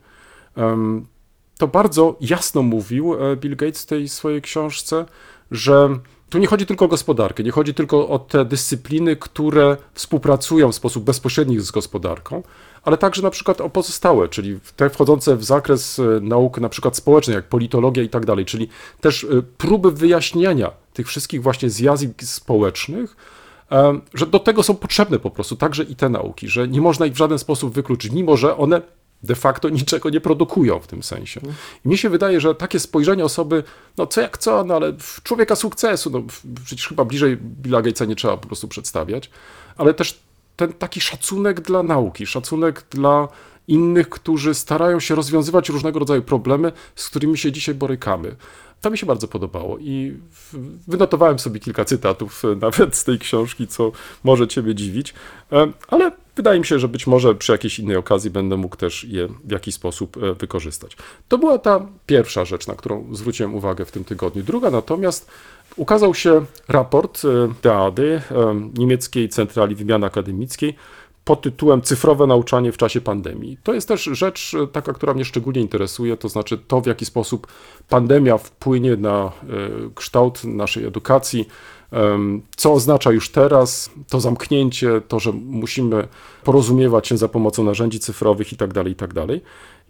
to 1.61 1.69
bardzo 1.69 2.17
jasno 2.21 2.63
mówił 2.63 3.15
e, 3.15 3.37
Bill 3.37 3.57
Gates 3.57 3.83
w 3.83 3.87
tej 3.87 4.09
swojej 4.09 4.43
książce, 4.43 5.05
że 5.51 5.89
tu 6.31 6.39
nie 6.39 6.47
chodzi 6.47 6.67
tylko 6.67 6.85
o 6.85 6.89
gospodarkę, 6.89 7.43
nie 7.43 7.51
chodzi 7.51 7.75
tylko 7.75 8.09
o 8.09 8.19
te 8.19 8.45
dyscypliny, 8.45 9.17
które 9.17 9.77
współpracują 9.95 10.73
w 10.73 10.75
sposób 10.75 11.05
bezpośredni 11.05 11.61
z 11.61 11.71
gospodarką, 11.71 12.43
ale 12.83 12.99
także 12.99 13.23
na 13.23 13.31
przykład 13.31 13.61
o 13.61 13.71
pozostałe, 13.71 14.29
czyli 14.29 14.61
te 14.77 14.91
wchodzące 14.91 15.37
w 15.37 15.45
zakres 15.45 15.99
e, 15.99 16.03
nauk 16.21 16.59
na 16.59 16.69
przykład 16.69 16.97
społecznych, 16.97 17.35
jak 17.35 17.49
politologia 17.49 18.03
i 18.03 18.09
tak 18.09 18.27
dalej, 18.27 18.45
czyli 18.45 18.69
też 19.01 19.25
e, 19.25 19.43
próby 19.59 19.93
wyjaśniania 19.93 20.71
tych 20.93 21.09
wszystkich 21.09 21.43
właśnie 21.43 21.71
zjawisk 21.71 22.23
społecznych, 22.23 23.17
że 24.15 24.27
do 24.27 24.39
tego 24.39 24.63
są 24.63 24.75
potrzebne 24.75 25.19
po 25.19 25.31
prostu 25.31 25.57
także 25.57 25.83
i 25.83 25.97
te 25.97 26.09
nauki, 26.09 26.49
że 26.49 26.69
nie 26.69 26.81
można 26.81 27.07
ich 27.07 27.13
w 27.13 27.17
żaden 27.17 27.39
sposób 27.39 27.75
wykluczyć, 27.75 28.13
mimo 28.13 28.37
że 28.37 28.57
one 28.57 28.83
de 29.23 29.35
facto 29.35 29.69
niczego 29.69 30.11
nie 30.11 30.21
produkują 30.21 30.79
w 30.79 30.87
tym 30.87 31.03
sensie. 31.03 31.41
I 31.85 31.89
mnie 31.89 31.99
się 31.99 32.09
wydaje, 32.09 32.41
że 32.41 32.55
takie 32.55 32.81
spojrzenie 32.81 33.25
osoby, 33.25 33.63
no 33.97 34.07
co 34.07 34.21
jak 34.21 34.39
co, 34.39 34.65
no 34.65 34.75
ale 34.75 34.93
człowieka 35.23 35.57
sukcesu, 35.57 36.11
no 36.11 36.23
przecież 36.65 36.89
chyba 36.89 37.05
bliżej 37.05 37.37
Billa 37.37 37.83
Gatesa 37.83 38.05
nie 38.05 38.17
trzeba 38.17 38.37
po 38.37 38.47
prostu 38.47 38.69
przedstawiać, 38.69 39.31
ale 39.77 39.95
też 39.95 40.21
ten 40.57 40.73
taki 40.73 41.01
szacunek 41.01 41.61
dla 41.61 41.83
nauki, 41.83 42.27
szacunek 42.27 42.85
dla 42.91 43.29
innych, 43.71 44.09
którzy 44.09 44.55
starają 44.55 45.01
się 45.01 45.15
rozwiązywać 45.15 45.69
różnego 45.69 45.99
rodzaju 45.99 46.23
problemy, 46.23 46.73
z 46.95 47.09
którymi 47.09 47.39
się 47.39 47.53
dzisiaj 47.53 47.75
borykamy. 47.75 48.37
To 48.81 48.91
mi 48.91 48.99
się 48.99 49.07
bardzo 49.07 49.29
podobało 49.29 49.79
i 49.79 50.17
wynotowałem 50.89 51.39
sobie 51.39 51.61
kilka 51.61 51.85
cytatów 51.85 52.43
e, 52.45 52.57
nawet 52.67 52.97
z 52.97 53.05
tej 53.05 53.19
książki, 53.19 53.67
co 53.67 53.93
może 54.25 54.49
Ciebie 54.49 54.75
dziwić, 54.75 55.15
E, 55.53 55.73
ale 55.89 56.13
wydaje 56.37 56.61
mi 56.61 56.67
się, 56.67 56.79
że 56.79 56.89
być 56.89 57.07
może 57.07 57.35
przy 57.35 57.53
jakiejś 57.53 57.79
innej 57.79 57.97
okazji 57.97 58.31
będę 58.31 58.57
mógł 58.57 58.77
też 58.77 59.05
je 59.05 59.29
w 59.45 59.51
jakiś 59.51 59.75
sposób 59.75 60.17
e, 60.17 60.35
wykorzystać. 60.35 60.97
To 61.29 61.39
była 61.39 61.59
ta 61.59 61.87
pierwsza 62.07 62.45
rzecz, 62.45 62.67
na 62.67 62.75
którą 62.75 63.15
zwróciłem 63.15 63.55
uwagę 63.55 63.85
w 63.85 63.93
tym 63.93 64.05
tygodniu. 64.05 64.43
Druga 64.43 64.71
natomiast 64.71 65.31
ukazał 65.77 66.15
się 66.15 66.45
raport 66.69 67.23
e, 67.25 67.81
niemieckiej 68.79 69.29
centrali 69.29 69.75
wymiany 69.75 70.07
akademickiej, 70.07 70.77
pod 71.25 71.43
tytułem 71.43 71.83
Cyfrowe 71.83 72.27
nauczanie 72.27 72.73
w 72.73 72.77
czasie 72.77 73.01
pandemii. 73.01 73.59
To 73.63 73.75
jest 73.75 73.89
też 73.89 74.03
rzecz 74.03 74.55
e, 74.55 74.67
taka, 74.67 74.93
która 74.93 75.15
mnie 75.15 75.25
szczególnie 75.25 75.61
interesuje, 75.61 76.17
to 76.17 76.29
znaczy 76.29 76.59
to, 76.59 76.81
w 76.81 76.87
jaki 76.87 77.05
sposób 77.05 77.47
pandemia 77.89 78.39
wpłynie 78.39 78.97
na 78.97 79.25
e, 79.25 79.31
kształt 79.95 80.45
naszej 80.45 80.85
edukacji, 80.85 81.49
co 82.57 82.73
oznacza 82.73 83.13
już 83.13 83.31
teraz 83.31 83.91
to 84.09 84.21
zamknięcie, 84.21 85.01
to, 85.09 85.21
że 85.21 85.33
musimy 85.33 86.09
porozumiewać 86.45 87.09
się 87.09 87.17
za 87.17 87.29
pomocą 87.29 87.65
narzędzi 87.65 88.01
cyfrowych 88.01 88.53
itd., 88.53 88.85
itd. 88.87 89.27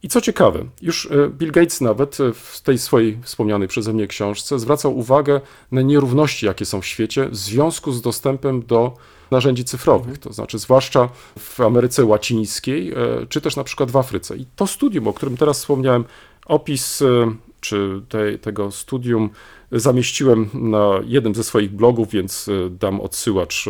I 0.02 0.08
co 0.08 0.20
ciekawe, 0.20 0.64
już 0.82 1.06
e, 1.06 1.28
Bill 1.28 1.52
Gates 1.52 1.80
nawet 1.80 2.18
w 2.34 2.60
tej 2.60 2.78
swojej 2.78 3.18
wspomnianej 3.22 3.68
przeze 3.68 3.92
mnie 3.92 4.06
książce 4.06 4.58
zwracał 4.58 4.98
uwagę 4.98 5.40
na 5.72 5.82
nierówności, 5.82 6.46
jakie 6.46 6.64
są 6.64 6.80
w 6.80 6.86
świecie 6.86 7.28
w 7.28 7.36
związku 7.36 7.92
z 7.92 8.02
dostępem 8.02 8.62
do 8.66 8.96
narzędzi 9.30 9.64
cyfrowych, 9.64 10.18
to 10.18 10.32
znaczy 10.32 10.58
zwłaszcza 10.58 11.08
w 11.38 11.60
Ameryce 11.60 12.04
Łacińskiej, 12.04 12.92
e, 12.92 12.96
czy 13.28 13.40
też 13.40 13.56
na 13.56 13.64
przykład 13.64 13.90
w 13.90 13.96
Afryce. 13.96 14.36
I 14.36 14.46
to 14.56 14.66
studium, 14.66 15.08
o 15.08 15.12
którym 15.12 15.36
teraz 15.36 15.58
wspomniałem, 15.58 16.04
opis 16.46 17.02
e, 17.02 17.34
czy 17.60 18.02
tej, 18.08 18.38
tego 18.38 18.70
studium 18.70 19.30
zamieściłem 19.72 20.48
na 20.54 20.90
jednym 21.04 21.34
ze 21.34 21.44
swoich 21.44 21.72
blogów, 21.72 22.10
więc 22.10 22.48
e, 22.48 22.70
dam 22.70 23.00
odsyłacz 23.00 23.68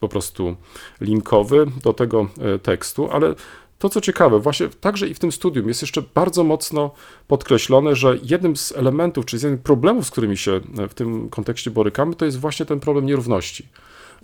po 0.00 0.08
prostu 0.08 0.56
linkowy 1.00 1.66
do 1.82 1.92
tego 1.92 2.28
tekstu, 2.62 3.10
ale 3.10 3.34
to, 3.78 3.88
co 3.88 4.00
ciekawe, 4.00 4.40
właśnie 4.40 4.68
także 4.68 5.08
i 5.08 5.14
w 5.14 5.18
tym 5.18 5.32
studium 5.32 5.68
jest 5.68 5.82
jeszcze 5.82 6.02
bardzo 6.14 6.44
mocno 6.44 6.90
podkreślone, 7.28 7.96
że 7.96 8.18
jednym 8.22 8.56
z 8.56 8.72
elementów, 8.72 9.26
czy 9.26 9.38
z 9.38 9.42
jednych 9.42 9.62
problemów, 9.62 10.06
z 10.06 10.10
którymi 10.10 10.36
się 10.36 10.60
w 10.88 10.94
tym 10.94 11.28
kontekście 11.28 11.70
borykamy, 11.70 12.14
to 12.14 12.24
jest 12.24 12.40
właśnie 12.40 12.66
ten 12.66 12.80
problem 12.80 13.06
nierówności. 13.06 13.68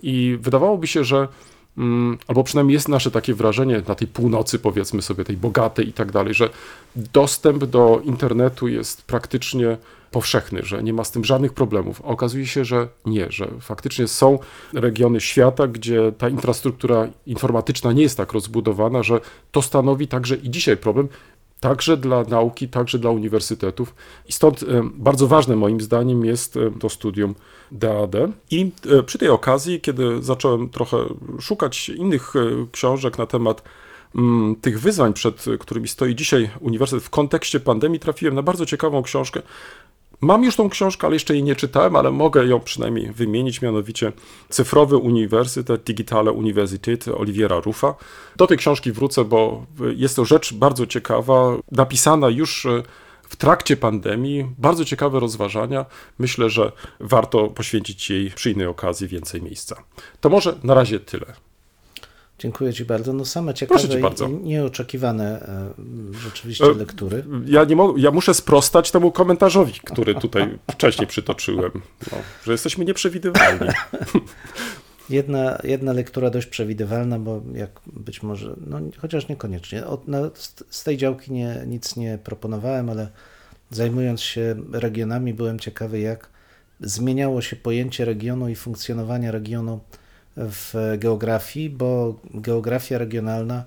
I 0.03 0.37
wydawałoby 0.41 0.87
się, 0.87 1.03
że 1.03 1.27
mm, 1.77 2.17
albo 2.27 2.43
przynajmniej 2.43 2.73
jest 2.73 2.89
nasze 2.89 3.11
takie 3.11 3.33
wrażenie 3.33 3.81
na 3.87 3.95
tej 3.95 4.07
północy, 4.07 4.59
powiedzmy 4.59 5.01
sobie, 5.01 5.23
tej 5.23 5.37
bogatej 5.37 5.89
i 5.89 5.93
tak 5.93 6.11
dalej, 6.11 6.33
że 6.33 6.49
dostęp 6.95 7.65
do 7.65 8.01
internetu 8.03 8.67
jest 8.67 9.01
praktycznie 9.01 9.77
powszechny, 10.11 10.63
że 10.63 10.83
nie 10.83 10.93
ma 10.93 11.03
z 11.03 11.11
tym 11.11 11.25
żadnych 11.25 11.53
problemów. 11.53 12.01
A 12.05 12.07
okazuje 12.07 12.47
się, 12.47 12.65
że 12.65 12.87
nie, 13.05 13.31
że 13.31 13.47
faktycznie 13.61 14.07
są 14.07 14.39
regiony 14.73 15.21
świata, 15.21 15.67
gdzie 15.67 16.11
ta 16.17 16.29
infrastruktura 16.29 17.07
informatyczna 17.25 17.91
nie 17.91 18.01
jest 18.01 18.17
tak 18.17 18.33
rozbudowana, 18.33 19.03
że 19.03 19.19
to 19.51 19.61
stanowi 19.61 20.07
także 20.07 20.35
i 20.35 20.49
dzisiaj 20.49 20.77
problem, 20.77 21.07
także 21.69 21.97
dla 21.97 22.23
nauki, 22.23 22.67
także 22.69 22.99
dla 22.99 23.11
uniwersytetów. 23.11 23.95
I 24.29 24.31
stąd 24.31 24.63
e, 24.63 24.65
bardzo 24.93 25.27
ważne 25.27 25.55
moim 25.55 25.81
zdaniem 25.81 26.25
jest 26.25 26.57
e, 26.57 26.71
to 26.79 26.89
studium 26.89 27.35
DAD. 27.71 28.15
I 28.51 28.71
e, 28.99 29.03
przy 29.03 29.17
tej 29.17 29.29
okazji, 29.29 29.81
kiedy 29.81 30.23
zacząłem 30.23 30.69
trochę 30.69 30.97
szukać 31.39 31.89
innych 31.89 32.33
książek 32.71 33.17
na 33.17 33.25
temat 33.25 33.63
mm, 34.15 34.55
tych 34.55 34.79
wyzwań, 34.79 35.13
przed 35.13 35.45
którymi 35.59 35.87
stoi 35.87 36.15
dzisiaj 36.15 36.49
uniwersytet 36.59 37.03
w 37.03 37.09
kontekście 37.09 37.59
pandemii, 37.59 37.99
trafiłem 37.99 38.35
na 38.35 38.43
bardzo 38.43 38.65
ciekawą 38.65 39.03
książkę. 39.03 39.41
Mam 40.21 40.43
już 40.43 40.55
tą 40.55 40.69
książkę, 40.69 41.07
ale 41.07 41.15
jeszcze 41.15 41.33
jej 41.33 41.43
nie 41.43 41.55
czytałem, 41.55 41.95
ale 41.95 42.11
mogę 42.11 42.45
ją 42.45 42.59
przynajmniej 42.59 43.11
wymienić, 43.11 43.61
mianowicie 43.61 44.11
Cyfrowy 44.49 44.97
Uniwersytet, 44.97 45.83
Digitale 45.83 46.31
Universität 46.31 47.07
Oliviera 47.07 47.59
Ruffa. 47.59 47.95
Do 48.35 48.47
tej 48.47 48.57
książki 48.57 48.91
wrócę, 48.91 49.25
bo 49.25 49.65
jest 49.95 50.15
to 50.15 50.25
rzecz 50.25 50.53
bardzo 50.53 50.87
ciekawa, 50.87 51.57
napisana 51.71 52.29
już 52.29 52.65
e, 52.65 52.83
w 53.29 53.35
trakcie 53.35 53.77
pandemii. 53.77 54.45
Bardzo 54.57 54.85
ciekawe 54.85 55.19
rozważania. 55.19 55.85
Myślę, 56.19 56.49
że 56.49 56.71
warto 56.99 57.47
poświęcić 57.47 58.09
jej 58.09 58.31
przy 58.31 58.51
innej 58.51 58.67
okazji 58.67 59.07
więcej 59.07 59.41
miejsca. 59.41 59.83
To 60.21 60.29
może 60.29 60.59
na 60.63 60.73
razie 60.73 60.99
tyle. 60.99 61.44
Dziękuję 62.39 62.73
Ci 62.73 62.85
bardzo. 62.85 63.13
No 63.13 63.25
same 63.25 63.53
ciekawe 63.53 63.89
ci 63.89 63.97
bardzo. 63.97 64.27
i 64.27 64.31
nieoczekiwane 64.33 65.41
e, 65.41 65.73
rzeczywiście 66.23 66.65
E, 66.65 66.73
lektury. 66.73 67.23
Ja, 67.45 67.63
nie 67.63 67.75
mo- 67.75 67.93
ja 67.97 68.11
muszę 68.11 68.33
sprostać 68.33 68.91
temu 68.91 69.11
komentarzowi, 69.11 69.73
który 69.73 70.15
tutaj 70.15 70.57
wcześniej 70.71 71.07
przytoczyłem, 71.07 71.71
no, 72.11 72.17
że 72.45 72.51
jesteśmy 72.51 72.85
nieprzewidywalni. 72.85 73.67
Jedna, 75.09 75.57
jedna 75.63 75.93
lektura 75.93 76.29
dość 76.29 76.47
przewidywalna, 76.47 77.19
bo 77.19 77.41
jak 77.53 77.69
być 77.87 78.23
może, 78.23 78.55
no 78.67 78.79
chociaż 78.97 79.27
niekoniecznie. 79.27 79.85
Od, 79.85 80.07
no, 80.07 80.17
z, 80.33 80.55
z 80.69 80.83
tej 80.83 80.97
działki 80.97 81.31
nie, 81.31 81.63
nic 81.67 81.95
nie 81.95 82.19
proponowałem, 82.23 82.89
ale 82.89 83.07
zajmując 83.69 84.21
się 84.21 84.55
regionami, 84.71 85.33
byłem 85.33 85.59
ciekawy, 85.59 85.99
jak 85.99 86.29
zmieniało 86.79 87.41
się 87.41 87.55
pojęcie 87.55 88.05
regionu 88.05 88.49
i 88.49 88.55
funkcjonowania 88.55 89.31
regionu 89.31 89.79
w 90.37 90.95
geografii, 90.97 91.69
bo 91.69 92.19
geografia 92.33 92.97
regionalna 92.97 93.63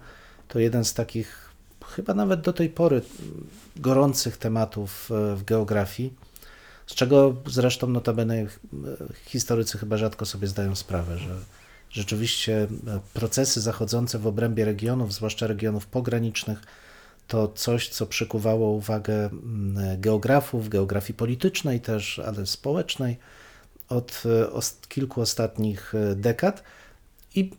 to 0.48 0.58
jeden 0.58 0.84
z 0.84 0.94
takich, 0.94 1.50
chyba 1.86 2.14
nawet 2.14 2.40
do 2.40 2.52
tej 2.52 2.68
pory, 2.68 3.02
gorących 3.76 4.36
tematów 4.36 5.10
e, 5.10 5.36
w 5.36 5.44
geografii. 5.44 6.14
Z 6.86 6.94
czego 6.94 7.36
zresztą 7.46 7.86
notabene 7.86 8.46
historycy 9.24 9.78
chyba 9.78 9.96
rzadko 9.96 10.26
sobie 10.26 10.46
zdają 10.48 10.74
sprawę, 10.74 11.18
że 11.18 11.36
rzeczywiście 11.90 12.62
e, 12.86 13.00
procesy 13.14 13.60
zachodzące 13.60 14.18
w 14.18 14.26
obrębie 14.26 14.64
regionów, 14.64 15.14
zwłaszcza 15.14 15.46
regionów 15.46 15.86
pogranicznych, 15.86 16.58
to 17.28 17.48
coś, 17.48 17.88
co 17.88 18.06
przykuwało 18.06 18.70
uwagę 18.70 19.14
mm, 19.26 20.00
geografów, 20.00 20.68
geografii 20.68 21.14
politycznej 21.14 21.80
też, 21.80 22.18
ale 22.18 22.46
społecznej 22.46 23.16
od 23.88 24.22
e, 24.26 24.50
os- 24.50 24.80
kilku 24.88 25.20
ostatnich 25.20 25.94
e, 25.94 26.14
dekad. 26.14 26.62
I 27.34 27.50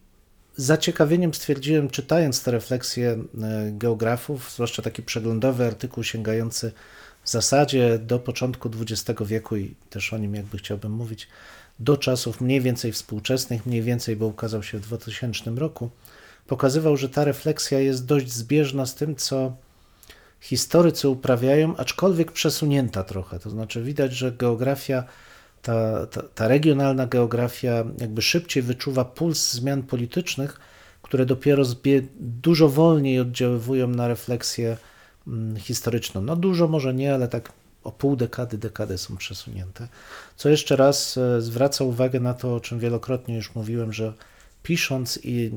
zaciekawieniem 0.55 1.33
stwierdziłem, 1.33 1.89
czytając 1.89 2.43
te 2.43 2.51
refleksje 2.51 3.09
e, 3.11 3.71
geografów, 3.71 4.51
zwłaszcza 4.51 4.81
taki 4.81 5.03
przeglądowy 5.03 5.65
artykuł 5.65 6.03
sięgający 6.03 6.71
w 7.23 7.29
zasadzie 7.29 7.99
do 7.99 8.19
początku 8.19 8.69
XX 8.81 9.19
wieku 9.25 9.57
i 9.57 9.75
też 9.89 10.13
o 10.13 10.17
nim 10.17 10.35
jakby 10.35 10.57
chciałbym 10.57 10.91
mówić, 10.91 11.27
do 11.79 11.97
czasów 11.97 12.41
mniej 12.41 12.61
więcej 12.61 12.91
współczesnych, 12.91 13.65
mniej 13.65 13.81
więcej, 13.81 14.15
bo 14.15 14.25
ukazał 14.25 14.63
się 14.63 14.77
w 14.77 14.81
2000 14.81 15.51
roku, 15.51 15.89
pokazywał, 16.47 16.97
że 16.97 17.09
ta 17.09 17.23
refleksja 17.23 17.79
jest 17.79 18.05
dość 18.05 18.31
zbieżna 18.31 18.85
z 18.85 18.95
tym, 18.95 19.15
co 19.15 19.53
historycy 20.41 21.09
uprawiają, 21.09 21.77
aczkolwiek 21.77 22.31
przesunięta 22.31 23.03
trochę. 23.03 23.39
To 23.39 23.49
znaczy 23.49 23.83
widać, 23.83 24.13
że 24.13 24.31
geografia, 24.31 25.03
ta, 25.61 26.05
ta, 26.05 26.21
ta 26.35 26.47
regionalna 26.47 27.07
geografia 27.07 27.83
jakby 27.97 28.21
szybciej 28.21 28.63
wyczuwa 28.63 29.05
puls 29.05 29.51
zmian 29.51 29.83
politycznych, 29.83 30.59
które 31.01 31.25
dopiero 31.25 31.65
zbie, 31.65 32.01
dużo 32.19 32.69
wolniej 32.69 33.19
oddziaływują 33.19 33.87
na 33.87 34.07
refleksję 34.07 34.77
mm, 35.27 35.57
historyczną. 35.57 36.21
No 36.21 36.35
dużo 36.35 36.67
może 36.67 36.93
nie, 36.93 37.13
ale 37.13 37.27
tak 37.27 37.51
o 37.83 37.91
pół 37.91 38.15
dekady, 38.15 38.57
dekadę 38.57 38.97
są 38.97 39.17
przesunięte. 39.17 39.87
Co 40.35 40.49
jeszcze 40.49 40.75
raz 40.75 41.17
e, 41.17 41.41
zwraca 41.41 41.83
uwagę 41.83 42.19
na 42.19 42.33
to, 42.33 42.55
o 42.55 42.59
czym 42.59 42.79
wielokrotnie 42.79 43.35
już 43.35 43.55
mówiłem, 43.55 43.93
że 43.93 44.13
pisząc 44.63 45.19
i 45.23 45.45
e, 45.45 45.51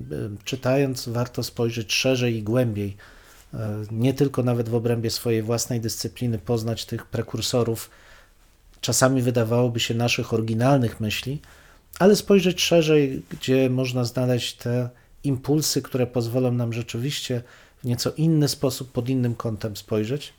czytając 0.44 1.09
warto 1.09 1.42
spojrzeć 1.42 1.92
szerzej 1.92 2.37
i 2.37 2.42
głębiej, 2.42 2.97
e, 3.54 3.85
nie 3.90 4.14
tylko 4.14 4.42
nawet 4.42 4.68
w 4.68 4.75
obrębie 4.75 5.11
swojej 5.11 5.42
własnej 5.42 5.80
dyscypliny 5.80 6.38
poznać 6.38 6.85
tych 6.85 7.06
prekursorów, 7.06 7.90
czasami 8.83 9.23
wydawałoby 9.23 9.81
się 9.81 9.95
naszych 9.95 10.33
oryginalnych 10.33 11.00
myśli, 11.00 11.41
ale 11.99 12.17
spojrzeć 12.17 12.63
szerzej, 12.63 13.23
gdzie 13.30 13.71
można 13.71 14.04
znaleźć 14.04 14.54
te 14.56 14.91
impulsy, 15.25 15.83
które 15.83 16.06
pozwolą 16.06 16.52
nam 16.52 16.73
rzeczywiście 16.73 17.43
w 17.83 17.85
nieco 17.85 18.13
inny 18.17 18.49
sposób, 18.49 18.93
pod 18.93 19.09
innym 19.09 19.35
kątem 19.35 19.76
spojrzeć. 19.76 20.33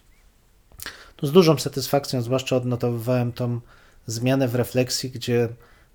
Tu 1.15 1.27
z 1.27 1.31
dużą 1.31 1.57
satysfakcją, 1.57 2.21
zwłaszcza 2.21 2.55
odnotowywałem 2.55 3.31
tą 3.31 3.59
zmianę 4.07 4.47
w 4.47 4.55
refleksji, 4.55 5.09
gdzie 5.09 5.49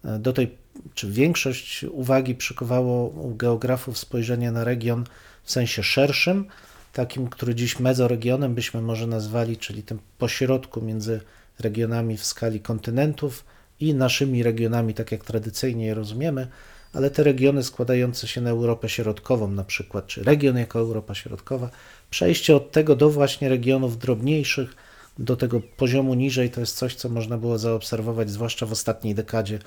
e, 0.05 0.19
do 0.19 0.33
tej, 0.33 0.57
czy 0.95 1.11
większość 1.11 1.85
uwagi 1.85 2.35
przykuwało 2.35 3.09
u 3.09 3.35
geografów 3.35 3.99
spojrzenie 3.99 4.53
na 4.53 4.65
region 4.65 5.05
w 5.43 5.53
sensie 5.53 5.83
szerszym, 5.83 6.45
takim, 6.93 7.29
który 7.29 7.55
dziś 7.55 7.81
mezoregionem 7.81 8.55
byśmy 8.55 8.83
może 8.83 9.07
nazwali, 9.07 9.57
czyli 9.57 9.83
tym 9.83 9.99
pośrodku 10.19 10.83
między 10.83 11.21
regionami 11.61 12.17
w 12.17 12.25
skali 12.25 12.61
kontynentów 12.61 13.45
i 13.81 13.95
naszymi 13.95 14.43
regionami, 14.43 14.95
tak 14.95 15.13
jak 15.13 15.25
tradycyjnie 15.25 15.87
je 15.87 15.95
rozumiemy, 15.95 16.47
ale 16.93 17.11
te 17.11 17.23
regiony 17.23 17.65
składające 17.65 18.29
się 18.29 18.41
na 18.41 18.51
Europę 18.51 18.89
Środkową 18.89 19.51
na 19.51 19.65
przykład, 19.65 20.07
czy 20.07 20.23
region 20.23 20.57
jako 20.57 20.79
Europa 20.79 21.15
Środkowa, 21.15 21.71
przejście 22.11 22.57
od 22.57 22.73
tego 22.73 22.97
do 22.97 23.11
właśnie 23.11 23.49
regionów 23.49 23.99
drobniejszych, 23.99 24.77
do 25.19 25.37
tego 25.37 25.61
poziomu 25.77 26.15
niżej, 26.15 26.51
to 26.51 26.61
jest 26.61 26.77
coś, 26.77 26.95
co 26.95 27.09
można 27.09 27.39
było 27.39 27.59
zaobserwować, 27.59 28.31
zwłaszcza 28.31 28.67
w 28.67 28.73
ostatniej 28.73 29.15
dekadzie, 29.15 29.59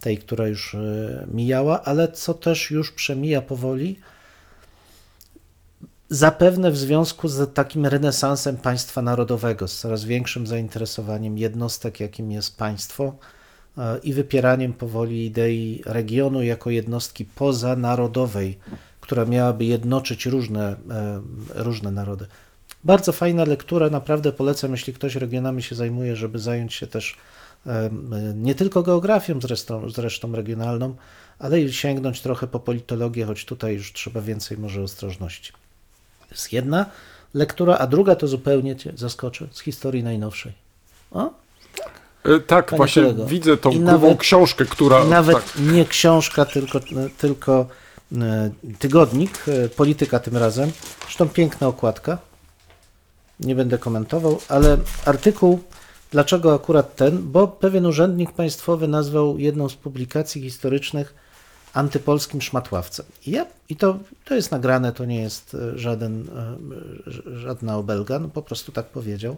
tej, 0.00 0.18
która 0.18 0.48
już 0.48 0.74
e, 0.74 1.26
mijała, 1.34 1.82
ale 1.82 2.08
co 2.08 2.34
też 2.34 2.70
już 2.70 2.92
przemija 2.92 3.42
powoli, 3.42 3.98
zapewne 6.10 6.70
w 6.70 6.76
związku 6.76 7.28
z 7.28 7.54
takim 7.54 7.86
renesansem 7.86 8.56
państwa 8.56 9.02
narodowego, 9.02 9.68
z 9.68 9.78
coraz 9.78 10.04
większym 10.04 10.46
zainteresowaniem 10.46 11.38
jednostek, 11.38 12.00
jakim 12.00 12.32
jest 12.32 12.56
państwo 12.58 13.16
e, 13.78 13.98
i 13.98 14.12
wypieraniem 14.12 14.72
powoli 14.72 15.26
idei 15.26 15.82
regionu 15.86 16.42
jako 16.42 16.70
jednostki 16.70 17.24
pozanarodowej, 17.24 18.58
która 19.00 19.24
miałaby 19.24 19.64
jednoczyć 19.64 20.26
różne, 20.26 20.76
e, 20.90 21.20
różne 21.54 21.90
narody. 21.90 22.26
Bardzo 22.84 23.12
fajna 23.12 23.44
lektura, 23.44 23.90
naprawdę 23.90 24.32
polecam, 24.32 24.70
jeśli 24.70 24.92
ktoś 24.92 25.16
regionami 25.16 25.62
się 25.62 25.74
zajmuje, 25.74 26.16
żeby 26.16 26.38
zająć 26.38 26.74
się 26.74 26.86
też 26.86 27.16
e, 27.66 27.90
nie 28.34 28.54
tylko 28.54 28.82
geografią 28.82 29.40
zresztą, 29.40 29.90
zresztą 29.90 30.32
regionalną, 30.32 30.94
ale 31.38 31.60
i 31.60 31.72
sięgnąć 31.72 32.20
trochę 32.20 32.46
po 32.46 32.60
politologię, 32.60 33.24
choć 33.24 33.44
tutaj 33.44 33.74
już 33.74 33.92
trzeba 33.92 34.20
więcej 34.20 34.58
może 34.58 34.82
ostrożności. 34.82 35.52
To 36.30 36.34
jest 36.34 36.52
jedna 36.52 36.86
lektura, 37.34 37.78
a 37.78 37.86
druga 37.86 38.16
to 38.16 38.26
zupełnie 38.28 38.76
cię 38.76 38.92
zaskoczy 38.96 39.48
z 39.52 39.60
historii 39.60 40.02
najnowszej. 40.02 40.52
O, 41.12 41.30
E, 42.24 42.40
Tak, 42.40 42.74
właśnie 42.76 43.02
kolego, 43.02 43.26
widzę 43.26 43.56
tą 43.56 43.70
i 43.70 43.80
nawet- 43.80 44.18
książkę, 44.18 44.64
która... 44.64 45.04
nawet 45.04 45.36
tak, 45.36 45.52
nie 45.72 45.84
książka, 45.84 46.44
tylko, 46.44 46.80
tylko 47.18 47.66
e, 48.20 48.50
tygodnik, 48.78 49.44
e, 49.48 49.68
polityka 49.68 50.18
tym 50.18 50.36
razem. 50.36 50.70
Zresztą 51.04 51.28
piękna 51.28 51.66
okładka. 51.68 52.18
Nie 53.40 53.54
będę 53.54 53.78
komentował, 53.78 54.40
ale 54.48 54.76
artykuł, 55.04 55.60
dlaczego 56.10 56.54
akurat 56.54 56.96
ten? 56.96 57.18
Bo 57.32 57.48
pewien 57.48 57.86
urzędnik 57.86 58.32
państwowy 58.32 58.88
nazwał 58.88 59.38
jedną 59.38 59.68
z 59.68 59.74
publikacji 59.74 60.42
historycznych 60.42 61.14
antypolskim 61.74 62.42
szmatławcem. 62.42 63.06
I, 63.26 63.30
ja, 63.30 63.46
i 63.68 63.76
to, 63.76 63.98
to 64.24 64.34
jest 64.34 64.50
nagrane, 64.50 64.92
to 64.92 65.04
nie 65.04 65.20
jest 65.22 65.54
e, 65.54 65.78
żaden, 65.78 66.28
e, 66.28 67.38
żadna 67.38 67.76
obelga, 67.76 68.18
no 68.18 68.28
po 68.28 68.42
prostu 68.42 68.72
tak 68.72 68.86
powiedział. 68.86 69.36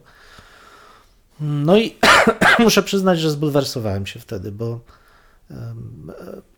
No 1.40 1.78
i 1.78 1.96
muszę 2.58 2.82
przyznać, 2.82 3.20
że 3.20 3.30
zbulwersowałem 3.30 4.06
się 4.06 4.20
wtedy, 4.20 4.52
bo 4.52 4.80
e, 5.50 5.74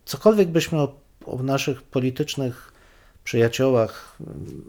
cokolwiek 0.05 0.49
byśmy 0.49 0.79
o, 0.79 0.95
o 1.25 1.43
naszych 1.43 1.83
politycznych 1.83 2.71
przyjaciołach, 3.23 4.17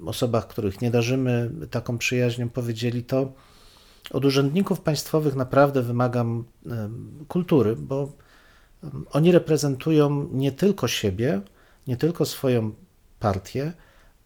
osobach, 0.07 0.47
których 0.47 0.81
nie 0.81 0.91
darzymy 0.91 1.51
taką 1.71 1.99
przyjaźnią 1.99 2.49
powiedzieli, 2.49 3.05
to 3.05 3.33
od 4.11 4.25
urzędników 4.25 4.81
państwowych 4.81 5.35
naprawdę 5.35 5.83
wymagam 5.83 6.45
kultury, 7.29 7.77
bo 7.77 8.13
oni 9.11 9.33
reprezentują 9.33 10.29
nie 10.33 10.53
tylko 10.53 10.89
siebie, 10.89 11.41
nie 11.87 11.97
tylko 11.97 12.25
swoją 12.25 12.73
partię, 13.21 13.73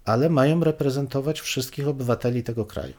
ale 0.04 0.30
mają 0.30 0.64
reprezentować 0.64 1.40
wszystkich 1.40 1.88
obywateli 1.88 2.42
tego 2.42 2.64
kraju. 2.64 2.94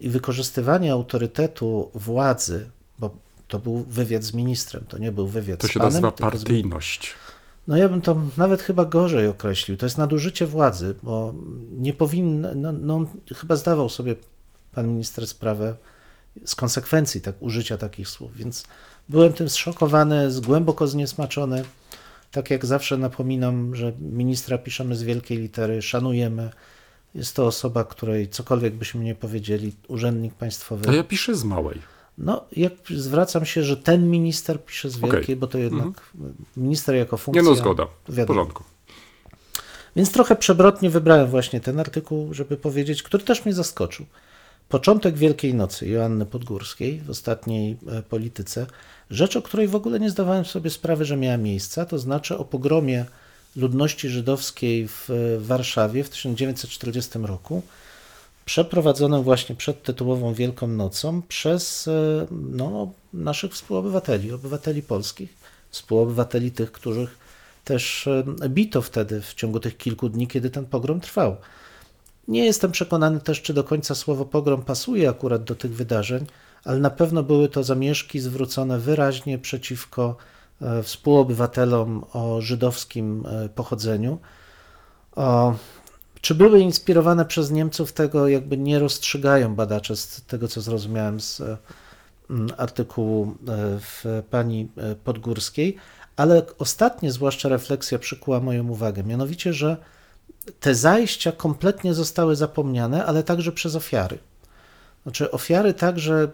I 0.00 0.08
wykorzystywanie 0.08 0.92
autorytetu 0.92 1.90
władzy, 1.94 2.70
bo 2.98 3.10
to 3.48 3.58
był 3.58 3.84
wywiad 3.88 4.24
z 4.24 4.34
ministrem, 4.34 4.84
to 4.88 4.98
nie 4.98 5.12
był 5.12 5.26
wywiad 5.26 5.60
to 5.60 5.66
z 5.66 5.70
się 5.70 5.80
panem, 5.80 5.92
nazywa 5.92 6.12
tylko 6.12 6.38
z 6.38 6.40
partyjność. 6.40 7.14
no 7.66 7.76
ja 7.76 7.88
bym 7.88 8.00
to 8.00 8.16
nawet 8.36 8.62
chyba 8.62 8.84
gorzej 8.84 9.28
określił. 9.28 9.76
To 9.76 9.86
jest 9.86 9.98
nadużycie 9.98 10.46
władzy, 10.46 10.94
bo 11.02 11.34
nie 11.70 11.92
powinno, 11.92 12.54
no, 12.54 12.72
no 12.72 13.06
chyba 13.36 13.56
zdawał 13.56 13.88
sobie 13.88 14.16
pan 14.72 14.88
minister 14.88 15.26
sprawę 15.26 15.76
z 16.44 16.54
konsekwencji 16.54 17.20
tak, 17.20 17.42
użycia 17.42 17.78
takich 17.78 18.08
słów, 18.08 18.36
więc 18.36 18.64
byłem 19.10 19.32
tym 19.32 19.48
zszokowany, 19.48 20.28
głęboko 20.46 20.86
zniesmaczony. 20.86 21.64
Tak 22.30 22.50
jak 22.50 22.66
zawsze 22.66 22.96
napominam, 22.96 23.76
że 23.76 23.92
ministra 24.00 24.58
piszemy 24.58 24.96
z 24.96 25.02
wielkiej 25.02 25.38
litery, 25.38 25.82
szanujemy, 25.82 26.50
Jest 27.14 27.36
to 27.36 27.46
osoba, 27.46 27.84
której 27.84 28.28
cokolwiek 28.28 28.74
byśmy 28.74 29.04
nie 29.04 29.14
powiedzieli, 29.14 29.72
urzędnik 29.88 30.34
państwowy. 30.34 30.84
To 30.84 30.92
ja 30.92 31.04
piszę 31.04 31.34
z 31.34 31.44
małej. 31.44 31.78
No, 32.18 32.44
jak 32.56 32.72
zwracam 32.90 33.44
się, 33.44 33.62
że 33.62 33.76
ten 33.76 34.10
minister 34.10 34.64
pisze 34.64 34.90
z 34.90 34.98
wielkiej, 34.98 35.36
bo 35.36 35.46
to 35.46 35.58
jednak 35.58 36.12
minister 36.56 36.94
jako 36.94 37.16
Nie 37.16 37.22
funkcja. 37.22 37.42
no, 37.42 37.54
zgoda. 37.54 37.86
W 38.08 38.26
porządku. 38.26 38.64
Więc 39.96 40.12
trochę 40.12 40.36
przebrotnie 40.36 40.90
wybrałem 40.90 41.26
właśnie 41.30 41.60
ten 41.60 41.80
artykuł, 41.80 42.34
żeby 42.34 42.56
powiedzieć, 42.56 43.02
który 43.02 43.24
też 43.24 43.44
mnie 43.44 43.54
zaskoczył. 43.54 44.06
Początek 44.70 45.16
Wielkiej 45.16 45.54
Nocy 45.54 45.88
Joanny 45.88 46.26
Podgórskiej 46.26 47.00
w 47.00 47.10
ostatniej 47.10 47.76
e, 47.88 48.02
polityce. 48.02 48.66
Rzecz, 49.10 49.36
o 49.36 49.42
której 49.42 49.68
w 49.68 49.74
ogóle 49.74 50.00
nie 50.00 50.10
zdawałem 50.10 50.44
sobie 50.44 50.70
sprawy, 50.70 51.04
że 51.04 51.16
miała 51.16 51.36
miejsce, 51.36 51.86
to 51.86 51.98
znaczy 51.98 52.38
o 52.38 52.44
pogromie 52.44 53.04
ludności 53.56 54.08
żydowskiej 54.08 54.88
w 54.88 55.10
e, 55.10 55.40
Warszawie 55.40 56.04
w 56.04 56.10
1940 56.10 57.18
roku, 57.18 57.62
przeprowadzonym 58.44 59.22
właśnie 59.22 59.56
przed 59.56 59.82
tytułową 59.82 60.34
Wielką 60.34 60.66
Nocą 60.66 61.22
przez 61.22 61.88
e, 61.88 62.26
no, 62.30 62.92
naszych 63.12 63.52
współobywateli, 63.52 64.32
obywateli 64.32 64.82
polskich, 64.82 65.34
współobywateli 65.70 66.50
tych, 66.50 66.72
których 66.72 67.18
też 67.64 68.08
bito 68.48 68.82
wtedy 68.82 69.20
w 69.20 69.34
ciągu 69.34 69.60
tych 69.60 69.76
kilku 69.76 70.08
dni, 70.08 70.26
kiedy 70.28 70.50
ten 70.50 70.66
pogrom 70.66 71.00
trwał. 71.00 71.36
Nie 72.30 72.44
jestem 72.44 72.72
przekonany 72.72 73.20
też, 73.20 73.42
czy 73.42 73.54
do 73.54 73.64
końca 73.64 73.94
słowo 73.94 74.24
pogrom 74.24 74.62
pasuje 74.62 75.08
akurat 75.08 75.44
do 75.44 75.54
tych 75.54 75.74
wydarzeń, 75.74 76.26
ale 76.64 76.78
na 76.78 76.90
pewno 76.90 77.22
były 77.22 77.48
to 77.48 77.64
zamieszki 77.64 78.20
zwrócone 78.20 78.78
wyraźnie 78.78 79.38
przeciwko 79.38 80.16
e, 80.62 80.82
współobywatelom 80.82 82.04
o 82.12 82.40
żydowskim 82.40 83.26
e, 83.26 83.48
pochodzeniu. 83.48 84.18
O, 85.16 85.54
czy 86.20 86.34
były 86.34 86.60
inspirowane 86.60 87.24
przez 87.24 87.50
Niemców, 87.50 87.92
tego 87.92 88.28
jakby 88.28 88.56
nie 88.56 88.78
rozstrzygają 88.78 89.54
badacze 89.54 89.96
z 89.96 90.22
tego, 90.26 90.48
co 90.48 90.60
zrozumiałem 90.60 91.20
z 91.20 91.40
e, 91.40 91.56
artykułu 92.56 93.34
w 93.80 94.22
pani 94.30 94.68
Podgórskiej, 95.04 95.76
ale 96.16 96.42
ostatnie 96.58 97.12
zwłaszcza 97.12 97.48
refleksja 97.48 97.98
przykuła 97.98 98.40
moją 98.40 98.68
uwagę, 98.68 99.04
mianowicie, 99.04 99.52
że 99.52 99.76
te 100.60 100.74
zajścia 100.74 101.32
kompletnie 101.32 101.94
zostały 101.94 102.36
zapomniane, 102.36 103.06
ale 103.06 103.22
także 103.22 103.52
przez 103.52 103.76
ofiary. 103.76 104.18
Znaczy 105.02 105.30
ofiary 105.30 105.74
także 105.74 106.28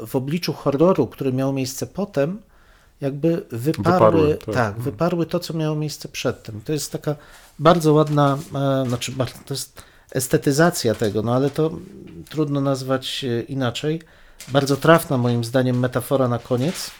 e, 0.00 0.06
w 0.06 0.16
obliczu 0.16 0.52
horroru, 0.52 1.06
który 1.06 1.32
miał 1.32 1.52
miejsce 1.52 1.86
potem, 1.86 2.42
jakby 3.00 3.42
wyparły, 3.50 3.92
Wyparły, 3.92 4.34
tak. 4.34 4.54
tak. 4.54 4.80
wyparły 4.80 5.26
to, 5.26 5.40
co 5.40 5.54
miało 5.54 5.76
miejsce 5.76 6.08
przedtem. 6.08 6.60
To 6.64 6.72
jest 6.72 6.92
taka 6.92 7.16
bardzo 7.58 7.92
ładna, 7.92 8.38
e, 8.54 8.88
znaczy 8.88 9.12
to 9.46 9.54
jest 9.54 9.82
estetyzacja 10.12 10.94
tego, 10.94 11.22
no 11.22 11.34
ale 11.34 11.50
to 11.50 11.70
trudno 12.28 12.60
nazwać 12.60 13.24
e, 13.24 13.42
inaczej. 13.42 14.02
Bardzo 14.48 14.76
trafna 14.76 15.18
moim 15.18 15.44
zdaniem 15.44 15.78
metafora 15.78 16.28
na 16.28 16.38
koniec. 16.38 16.90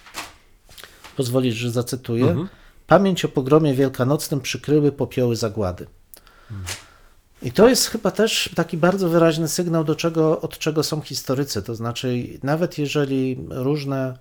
Pozwolisz, 1.16 1.54
że 1.54 1.70
zacytuję. 1.70 2.46
Pamięć 2.86 3.24
o 3.24 3.28
pogromie 3.28 3.74
wielkanocnym 3.74 4.40
przykryły 4.40 4.92
popioły 4.92 5.36
zagłady. 5.36 5.86
I 7.42 7.52
to 7.52 7.68
jest 7.68 7.86
chyba 7.86 8.10
też 8.10 8.50
taki 8.54 8.76
bardzo 8.76 9.08
wyraźny 9.08 9.48
sygnał, 9.48 9.84
do 9.84 9.94
czego, 9.94 10.40
od 10.40 10.58
czego 10.58 10.82
są 10.82 11.00
historycy. 11.00 11.62
To 11.62 11.74
znaczy, 11.74 12.24
nawet 12.42 12.78
jeżeli 12.78 13.46
różne, 13.50 14.18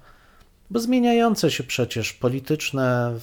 bo 0.69 0.79
zmieniające 0.79 1.51
się 1.51 1.63
przecież 1.63 2.13
polityczne, 2.13 3.13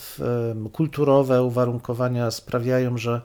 kulturowe 0.72 1.42
uwarunkowania 1.42 2.30
sprawiają, 2.30 2.98
że 2.98 3.20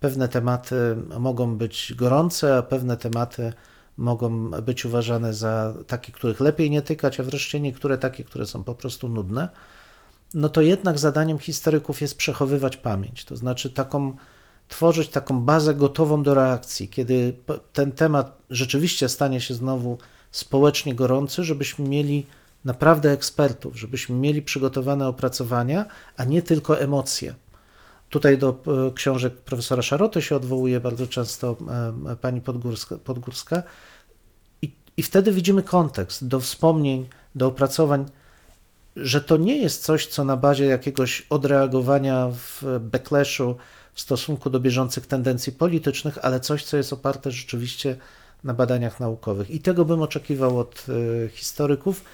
pewne 0.00 0.28
tematy 0.28 0.96
mogą 1.18 1.56
być 1.56 1.94
gorące, 1.96 2.56
a 2.56 2.62
pewne 2.62 2.96
tematy 2.96 3.52
mogą 3.96 4.50
być 4.50 4.84
uważane 4.84 5.34
za 5.34 5.74
takie, 5.86 6.12
których 6.12 6.40
lepiej 6.40 6.70
nie 6.70 6.82
tykać, 6.82 7.20
a 7.20 7.22
wreszcie 7.22 7.60
niektóre 7.60 7.98
takie, 7.98 8.24
które 8.24 8.46
są 8.46 8.64
po 8.64 8.74
prostu 8.74 9.08
nudne 9.08 9.48
no 10.34 10.48
to 10.48 10.60
jednak 10.60 10.98
zadaniem 10.98 11.38
historyków 11.38 12.00
jest 12.00 12.16
przechowywać 12.16 12.76
pamięć, 12.76 13.24
to 13.24 13.36
znaczy 13.36 13.70
taką, 13.70 14.16
tworzyć 14.72 15.08
taką 15.08 15.40
bazę 15.40 15.74
gotową 15.74 16.22
do 16.22 16.34
reakcji, 16.34 16.88
kiedy 16.88 17.34
ten 17.72 17.92
temat 17.92 18.38
rzeczywiście 18.50 19.08
stanie 19.08 19.40
się 19.40 19.54
znowu 19.54 19.98
społecznie 20.30 20.94
gorący, 20.94 21.44
żebyśmy 21.44 21.88
mieli 21.88 22.26
naprawdę 22.64 23.10
ekspertów, 23.10 23.76
żebyśmy 23.76 24.16
mieli 24.16 24.42
przygotowane 24.42 25.08
opracowania, 25.08 25.84
a 26.16 26.24
nie 26.24 26.42
tylko 26.42 26.80
emocje. 26.80 27.34
Tutaj 28.08 28.38
do 28.38 28.48
e, 28.88 28.92
książek 28.94 29.34
profesora 29.34 29.82
Szaroty 29.82 30.22
się 30.22 30.36
odwołuje 30.36 30.80
bardzo 30.80 31.06
często 31.06 31.56
e, 32.08 32.16
pani 32.16 32.40
Podgórska, 32.40 32.96
Podgórska 33.04 33.62
i, 34.62 34.72
i 34.96 35.02
wtedy 35.02 35.32
widzimy 35.32 35.62
kontekst 35.62 36.28
do 36.28 36.40
wspomnień, 36.40 37.08
do 37.34 37.46
opracowań 37.46 38.04
że 38.96 39.20
to 39.20 39.36
nie 39.36 39.56
jest 39.56 39.84
coś, 39.84 40.06
co 40.06 40.24
na 40.24 40.36
bazie 40.36 40.64
jakiegoś 40.64 41.26
odreagowania 41.30 42.28
w 42.30 42.62
backlashu 42.80 43.56
w 43.94 44.00
stosunku 44.00 44.50
do 44.50 44.60
bieżących 44.60 45.06
tendencji 45.06 45.52
politycznych, 45.52 46.18
ale 46.22 46.40
coś, 46.40 46.64
co 46.64 46.76
jest 46.76 46.92
oparte 46.92 47.30
rzeczywiście 47.30 47.96
na 48.44 48.54
badaniach 48.54 49.00
naukowych. 49.00 49.50
I 49.50 49.60
tego 49.60 49.84
bym 49.84 50.02
oczekiwał 50.02 50.58
od 50.58 50.86
e, 51.24 51.28
historyków. 51.28 52.04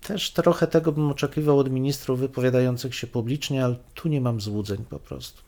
Też 0.00 0.30
trochę 0.30 0.66
tego 0.66 0.92
bym 0.92 1.10
oczekiwał 1.10 1.58
od 1.58 1.70
ministrów 1.70 2.20
wypowiadających 2.20 2.94
się 2.94 3.06
publicznie, 3.06 3.64
ale 3.64 3.76
tu 3.94 4.08
nie 4.08 4.20
mam 4.20 4.40
złudzeń 4.40 4.84
po 4.90 4.98
prostu. 4.98 5.42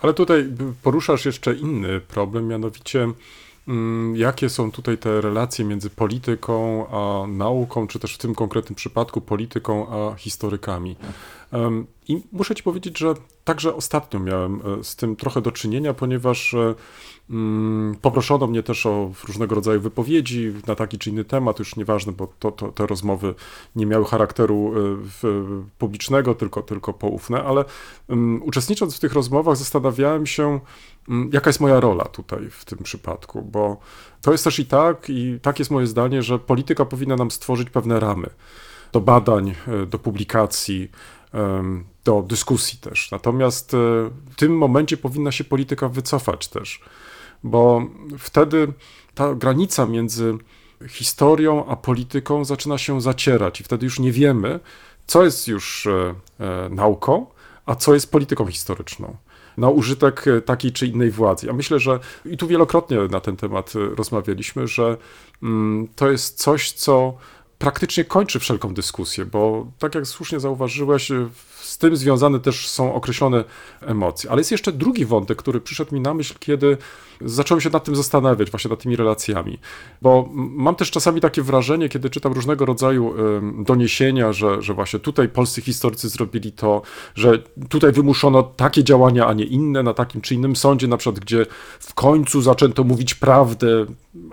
Ale 0.00 0.14
tutaj 0.14 0.52
poruszasz 0.82 1.24
jeszcze 1.24 1.54
inny 1.54 2.00
problem, 2.00 2.46
mianowicie 2.46 3.08
jakie 4.14 4.48
są 4.48 4.70
tutaj 4.70 4.98
te 4.98 5.20
relacje 5.20 5.64
między 5.64 5.90
polityką 5.90 6.86
a 6.88 7.26
nauką, 7.26 7.86
czy 7.86 7.98
też 7.98 8.14
w 8.14 8.18
tym 8.18 8.34
konkretnym 8.34 8.74
przypadku 8.74 9.20
polityką 9.20 9.86
a 9.88 10.14
historykami. 10.14 10.96
I 12.08 12.22
muszę 12.32 12.54
ci 12.54 12.62
powiedzieć, 12.62 12.98
że 12.98 13.14
także 13.44 13.74
ostatnio 13.74 14.20
miałem 14.20 14.60
e, 14.80 14.84
z 14.84 14.96
tym 14.96 15.16
trochę 15.16 15.42
do 15.42 15.52
czynienia, 15.52 15.94
ponieważ 15.94 16.54
e, 16.54 16.58
mm, 16.58 16.74
poproszono 18.02 18.46
mnie 18.46 18.62
też 18.62 18.86
o 18.86 19.10
różnego 19.26 19.54
rodzaju 19.54 19.80
wypowiedzi 19.80 20.52
na 20.66 20.74
taki 20.74 20.98
czy 20.98 21.10
inny 21.10 21.24
temat, 21.24 21.58
już 21.58 21.76
nieważne, 21.76 22.12
bo 22.12 22.28
to, 22.38 22.52
to, 22.52 22.72
te 22.72 22.86
rozmowy 22.86 23.34
nie 23.76 23.86
miały 23.86 24.04
charakteru 24.04 24.72
w, 24.74 25.44
publicznego, 25.78 26.34
tylko, 26.34 26.62
tylko 26.62 26.92
poufne, 26.92 27.42
ale 27.44 27.64
um, 28.08 28.42
uczestnicząc 28.44 28.96
w 28.96 29.00
tych 29.00 29.12
rozmowach 29.12 29.56
zastanawiałem 29.56 30.26
się, 30.26 30.60
um, 31.08 31.30
jaka 31.32 31.50
jest 31.50 31.60
moja 31.60 31.80
rola 31.80 32.04
tutaj 32.04 32.50
w 32.50 32.64
tym 32.64 32.78
przypadku, 32.78 33.42
bo 33.42 33.76
to 34.22 34.32
jest 34.32 34.44
też 34.44 34.58
i 34.58 34.66
tak, 34.66 35.10
i 35.10 35.38
tak 35.42 35.58
jest 35.58 35.70
moje 35.70 35.86
zdanie, 35.86 36.22
że 36.22 36.38
polityka 36.38 36.84
powinna 36.84 37.16
nam 37.16 37.30
stworzyć 37.30 37.70
pewne 37.70 38.00
ramy 38.00 38.30
do 38.92 39.00
badań, 39.00 39.54
e, 39.68 39.86
do 39.86 39.98
publikacji, 39.98 40.90
do 42.04 42.22
dyskusji 42.22 42.78
też. 42.78 43.10
Natomiast 43.10 43.74
e, 43.74 43.76
w 44.30 44.36
tym 44.36 44.58
momencie 44.58 44.96
powinna 44.96 45.32
się 45.32 45.44
polityka 45.44 45.88
wycofać 45.88 46.48
też, 46.48 46.80
bo 47.44 47.82
wtedy 48.18 48.72
ta 49.14 49.34
granica 49.34 49.86
między 49.86 50.38
historią 50.88 51.66
a 51.66 51.76
polityką 51.76 52.44
zaczyna 52.44 52.78
się 52.78 53.00
zacierać 53.00 53.60
i 53.60 53.64
wtedy 53.64 53.84
już 53.84 53.98
nie 53.98 54.12
wiemy, 54.12 54.60
co 55.06 55.24
jest 55.24 55.48
już 55.48 55.86
e, 55.86 56.14
e, 56.40 56.68
nauką, 56.68 57.26
a 57.66 57.74
co 57.74 57.94
jest 57.94 58.12
polityką 58.12 58.46
historyczną. 58.46 59.16
Na 59.56 59.68
użytek 59.68 60.28
e, 60.28 60.40
takiej 60.40 60.72
czy 60.72 60.86
innej 60.86 61.10
władzy. 61.10 61.46
Ja 61.46 61.52
myślę, 61.52 61.78
że 61.78 62.00
i 62.24 62.36
tu 62.36 62.46
wielokrotnie 62.46 62.98
na 63.10 63.20
ten 63.20 63.36
temat 63.36 63.72
rozmawialiśmy, 63.74 64.66
że 64.66 64.96
mm, 65.42 65.88
to 65.96 66.10
jest 66.10 66.38
coś, 66.38 66.72
co 66.72 67.14
praktycznie 67.58 68.04
kończy 68.04 68.40
wszelką 68.40 68.74
dyskusję, 68.74 69.24
bo 69.24 69.66
tak 69.78 69.94
jak 69.94 70.06
słusznie 70.06 70.40
zauważyłeś, 70.40 71.12
z 71.72 71.78
tym 71.78 71.96
związane 71.96 72.40
też 72.40 72.68
są 72.68 72.94
określone 72.94 73.44
emocje. 73.80 74.30
Ale 74.30 74.40
jest 74.40 74.50
jeszcze 74.50 74.72
drugi 74.72 75.06
wątek, 75.06 75.38
który 75.38 75.60
przyszedł 75.60 75.94
mi 75.94 76.00
na 76.00 76.14
myśl, 76.14 76.34
kiedy 76.38 76.76
zacząłem 77.20 77.60
się 77.60 77.70
nad 77.70 77.84
tym 77.84 77.96
zastanawiać, 77.96 78.50
właśnie 78.50 78.70
nad 78.70 78.82
tymi 78.82 78.96
relacjami. 78.96 79.58
Bo 80.02 80.28
mam 80.34 80.74
też 80.74 80.90
czasami 80.90 81.20
takie 81.20 81.42
wrażenie, 81.42 81.88
kiedy 81.88 82.10
czytam 82.10 82.32
różnego 82.32 82.66
rodzaju 82.66 83.14
doniesienia, 83.58 84.32
że, 84.32 84.62
że 84.62 84.74
właśnie 84.74 84.98
tutaj 84.98 85.28
polscy 85.28 85.60
historycy 85.62 86.08
zrobili 86.08 86.52
to, 86.52 86.82
że 87.14 87.42
tutaj 87.68 87.92
wymuszono 87.92 88.42
takie 88.42 88.84
działania, 88.84 89.26
a 89.26 89.32
nie 89.32 89.44
inne 89.44 89.82
na 89.82 89.94
takim 89.94 90.20
czy 90.20 90.34
innym 90.34 90.56
sądzie, 90.56 90.88
na 90.88 90.96
przykład, 90.96 91.20
gdzie 91.20 91.46
w 91.80 91.94
końcu 91.94 92.42
zaczęto 92.42 92.84
mówić 92.84 93.14
prawdę, 93.14 93.86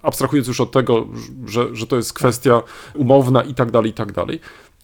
abstrahując 0.03 0.47
już 0.47 0.61
od 0.61 0.71
tego, 0.71 1.07
że, 1.45 1.75
że 1.75 1.87
to 1.87 1.95
jest 1.95 2.13
kwestia 2.13 2.61
umowna 2.95 3.43
i 3.43 3.53
tak 3.53 3.71
dalej, 3.71 3.91
i 3.91 3.93
tak 3.93 4.11
dalej. 4.11 4.39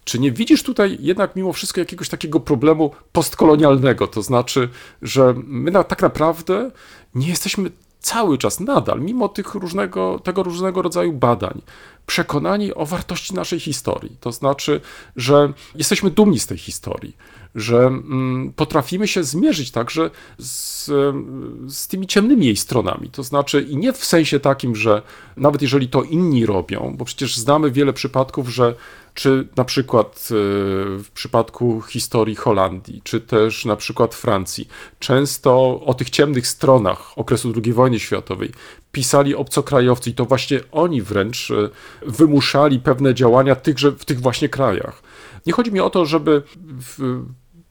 Czy 0.06 0.20
nie 0.20 0.32
widzisz 0.32 0.64
tutaj 0.64 0.98
jednak 1.00 1.36
mimo 1.36 1.54
wszystko 1.54 1.80
jakiegoś 1.80 2.10
takiego 2.10 2.40
problemu 2.40 2.92
postkolonialnego? 3.12 4.08
To 4.08 4.22
znaczy, 4.22 4.70
że 5.02 5.34
my 5.38 5.72
na, 5.72 5.84
tak 5.84 6.02
naprawdę 6.02 6.72
nie 7.16 7.28
jesteśmy 7.28 7.72
cały 8.00 8.38
czas, 8.38 8.60
nadal, 8.60 9.02
mimo 9.02 9.30
tych 9.30 9.56
różnego, 9.56 10.20
tego 10.20 10.44
różnego 10.44 10.82
rodzaju 10.82 11.14
badań, 11.14 11.62
przekonani 12.06 12.74
o 12.74 12.86
wartości 12.86 13.34
naszej 13.34 13.60
historii. 13.60 14.18
To 14.20 14.32
znaczy, 14.32 14.82
że 15.16 15.54
jesteśmy 15.76 16.12
dumni 16.12 16.40
z 16.40 16.48
tej 16.48 16.58
historii, 16.58 17.18
że 17.56 17.78
mm, 17.78 18.54
potrafimy 18.56 19.08
się 19.08 19.24
zmierzyć 19.24 19.72
także 19.72 20.10
z, 20.38 20.86
z 21.68 21.88
tymi 21.88 22.08
ciemnymi 22.08 22.46
jej 22.46 22.56
stronami. 22.56 23.10
To 23.10 23.24
znaczy, 23.24 23.62
i 23.62 23.78
nie 23.78 23.94
w 23.94 24.06
sensie 24.06 24.40
takim, 24.40 24.76
że 24.76 25.02
nawet 25.38 25.62
jeżeli 25.62 25.90
to 25.90 26.04
inni 26.04 26.46
robią, 26.46 26.96
bo 26.98 27.06
przecież 27.06 27.38
znamy 27.38 27.72
wiele 27.72 27.94
przypadków, 27.94 28.50
że 28.50 28.76
czy 29.14 29.48
na 29.56 29.66
przykład 29.66 30.08
e, 30.32 30.34
w 31.04 31.08
przypadku 31.14 31.82
historii 31.82 32.36
Holandii, 32.36 33.02
czy 33.04 33.22
też 33.22 33.66
na 33.66 33.76
przykład 33.76 34.16
Francji, 34.16 34.68
często 35.00 35.82
o 35.86 35.94
tych 35.94 36.10
ciemnych 36.10 36.48
stronach 36.48 37.18
okresu 37.18 37.54
II 37.64 37.74
wojny 37.74 38.00
światowej 38.00 38.52
pisali 38.92 39.36
obcokrajowcy 39.36 40.10
i 40.10 40.14
to 40.14 40.26
właśnie 40.26 40.60
oni 40.72 41.02
wręcz 41.02 41.52
e, 41.52 41.70
wymuszali 42.06 42.80
pewne 42.80 43.14
działania 43.14 43.56
tychże, 43.56 43.92
w 43.92 44.06
tych 44.06 44.20
właśnie 44.20 44.50
krajach. 44.50 45.04
Nie 45.46 45.54
chodzi 45.54 45.72
mi 45.72 45.80
o 45.80 45.90
to, 45.90 46.06
żeby 46.06 46.44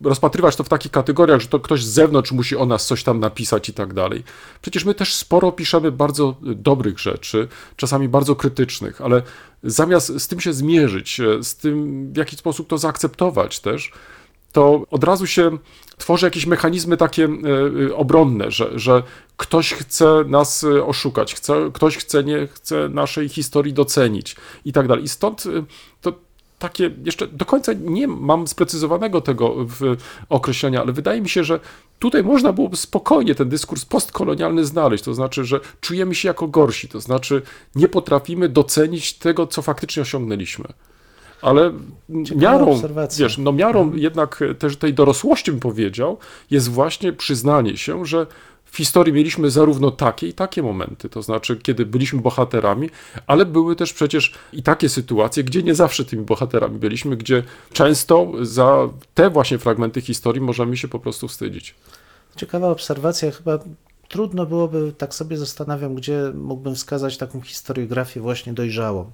rozpatrywać 0.04 0.56
to 0.56 0.64
w 0.64 0.68
takich 0.68 0.92
kategoriach, 0.92 1.40
że 1.40 1.48
to 1.48 1.60
ktoś 1.60 1.84
z 1.84 1.88
zewnątrz 1.88 2.32
musi 2.32 2.56
o 2.56 2.66
nas 2.66 2.86
coś 2.86 3.02
tam 3.02 3.20
napisać 3.20 3.68
i 3.68 3.72
tak 3.72 3.94
dalej. 3.94 4.24
Przecież 4.62 4.84
my 4.84 4.94
też 4.94 5.14
sporo 5.14 5.52
piszemy 5.52 5.92
bardzo 5.92 6.36
dobrych 6.42 6.98
rzeczy, 6.98 7.48
czasami 7.76 8.08
bardzo 8.08 8.36
krytycznych, 8.36 9.00
ale 9.00 9.22
zamiast 9.62 10.20
z 10.20 10.28
tym 10.28 10.40
się 10.40 10.52
zmierzyć, 10.52 11.20
z 11.42 11.56
tym 11.56 12.06
w 12.12 12.16
jaki 12.16 12.36
sposób 12.36 12.68
to 12.68 12.78
zaakceptować 12.78 13.60
też, 13.60 13.92
to 14.52 14.86
od 14.90 15.04
razu 15.04 15.26
się 15.26 15.58
tworzy 15.98 16.26
jakieś 16.26 16.46
mechanizmy 16.46 16.96
takie 16.96 17.28
e, 17.88 17.94
obronne, 17.96 18.50
że, 18.50 18.78
że 18.78 19.02
ktoś 19.36 19.72
chce 19.72 20.24
nas 20.26 20.64
oszukać, 20.86 21.34
chce, 21.34 21.70
ktoś 21.72 21.96
chce, 21.96 22.24
nie 22.24 22.46
chce 22.46 22.88
naszej 22.88 23.28
historii 23.28 23.72
docenić 23.72 24.36
i 24.64 24.72
tak 24.72 24.88
dalej. 24.88 25.04
I 25.04 25.08
stąd 25.08 25.46
e, 25.46 25.50
to 26.00 26.12
takie 26.58 26.90
jeszcze 27.04 27.26
do 27.26 27.44
końca 27.44 27.72
nie 27.72 28.08
mam 28.08 28.46
sprecyzowanego 28.46 29.20
tego 29.20 29.54
określenia, 30.28 30.80
ale 30.80 30.92
wydaje 30.92 31.20
mi 31.20 31.28
się, 31.28 31.44
że 31.44 31.60
tutaj 31.98 32.22
można 32.24 32.52
byłoby 32.52 32.76
spokojnie 32.76 33.34
ten 33.34 33.48
dyskurs 33.48 33.84
postkolonialny 33.84 34.64
znaleźć, 34.64 35.04
to 35.04 35.14
znaczy, 35.14 35.44
że 35.44 35.60
czujemy 35.80 36.14
się 36.14 36.28
jako 36.28 36.48
gorsi, 36.48 36.88
to 36.88 37.00
znaczy 37.00 37.42
nie 37.74 37.88
potrafimy 37.88 38.48
docenić 38.48 39.12
tego, 39.12 39.46
co 39.46 39.62
faktycznie 39.62 40.02
osiągnęliśmy. 40.02 40.64
Ale 41.42 41.72
Ciekawa 42.24 42.40
miarą, 42.40 42.70
obserwacja. 42.70 43.26
wiesz, 43.26 43.38
no 43.38 43.52
miarą 43.52 43.92
jednak 43.94 44.40
też 44.58 44.76
tej 44.76 44.94
dorosłości 44.94 45.50
bym 45.50 45.60
powiedział, 45.60 46.18
jest 46.50 46.68
właśnie 46.68 47.12
przyznanie 47.12 47.76
się, 47.76 48.06
że 48.06 48.26
w 48.74 48.76
historii 48.76 49.12
mieliśmy 49.12 49.50
zarówno 49.50 49.90
takie 49.90 50.28
i 50.28 50.32
takie 50.32 50.62
momenty, 50.62 51.08
to 51.08 51.22
znaczy, 51.22 51.56
kiedy 51.56 51.86
byliśmy 51.86 52.20
bohaterami, 52.20 52.90
ale 53.26 53.46
były 53.46 53.76
też 53.76 53.92
przecież 53.92 54.32
i 54.52 54.62
takie 54.62 54.88
sytuacje, 54.88 55.44
gdzie 55.44 55.62
nie 55.62 55.74
zawsze 55.74 56.04
tymi 56.04 56.24
bohaterami 56.24 56.78
byliśmy, 56.78 57.16
gdzie 57.16 57.42
często 57.72 58.32
za 58.42 58.88
te 59.14 59.30
właśnie 59.30 59.58
fragmenty 59.58 60.00
historii 60.00 60.40
możemy 60.40 60.76
się 60.76 60.88
po 60.88 60.98
prostu 60.98 61.28
wstydzić. 61.28 61.74
Ciekawa 62.36 62.68
obserwacja, 62.68 63.30
chyba 63.30 63.58
trudno 64.08 64.46
byłoby, 64.46 64.92
tak 64.98 65.14
sobie 65.14 65.36
zastanawiam, 65.36 65.94
gdzie 65.94 66.32
mógłbym 66.34 66.74
wskazać 66.74 67.16
taką 67.18 67.40
historiografię 67.40 68.20
właśnie 68.20 68.52
dojrzałą, 68.52 69.10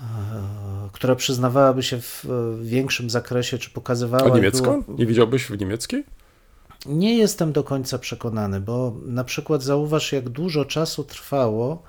e, 0.00 0.04
która 0.92 1.14
przyznawałaby 1.14 1.82
się 1.82 2.00
w 2.00 2.24
większym 2.62 3.10
zakresie, 3.10 3.58
czy 3.58 3.70
pokazywała... 3.70 4.32
A 4.32 4.34
niemiecką? 4.36 4.82
było- 4.82 4.98
Nie 4.98 5.06
widziałbyś 5.06 5.44
w 5.44 5.58
niemieckiej? 5.60 6.04
Nie 6.86 7.18
jestem 7.18 7.52
do 7.52 7.64
końca 7.64 7.98
przekonany, 7.98 8.60
bo 8.60 8.94
na 9.06 9.24
przykład 9.24 9.62
zauważ, 9.62 10.12
jak 10.12 10.28
dużo 10.28 10.64
czasu 10.64 11.04
trwało, 11.04 11.82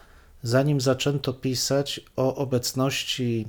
zanim 0.44 0.82
zaczęto 0.82 1.34
pisać 1.34 2.02
o 2.16 2.36
obecności 2.36 3.48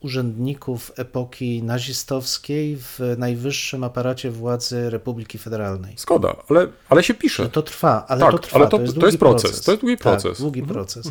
urzędników 0.00 0.92
epoki 0.96 1.62
nazistowskiej 1.62 2.76
w 2.76 3.00
najwyższym 3.18 3.84
aparacie 3.84 4.30
władzy 4.30 4.90
Republiki 4.90 5.38
Federalnej. 5.38 5.94
Zgoda, 5.98 6.36
ale, 6.50 6.66
ale 6.88 7.02
się 7.02 7.14
pisze. 7.14 7.48
To 7.48 7.62
trwa, 7.62 8.04
ale 8.08 8.20
Tak, 8.20 8.30
to 8.32 8.38
trwa. 8.38 8.56
ale 8.58 8.68
to- 8.68 8.80
jest 8.80 9.00
to 9.00 9.06
jest 9.06 9.18
proces, 9.18 9.60
to 9.60 9.70
jest 9.72 9.80
długi 9.82 9.96
Tak, 9.96 10.02
proces. 10.02 10.40
długi 10.40 10.60
Mhm, 10.60 10.74
proces. 10.74 11.06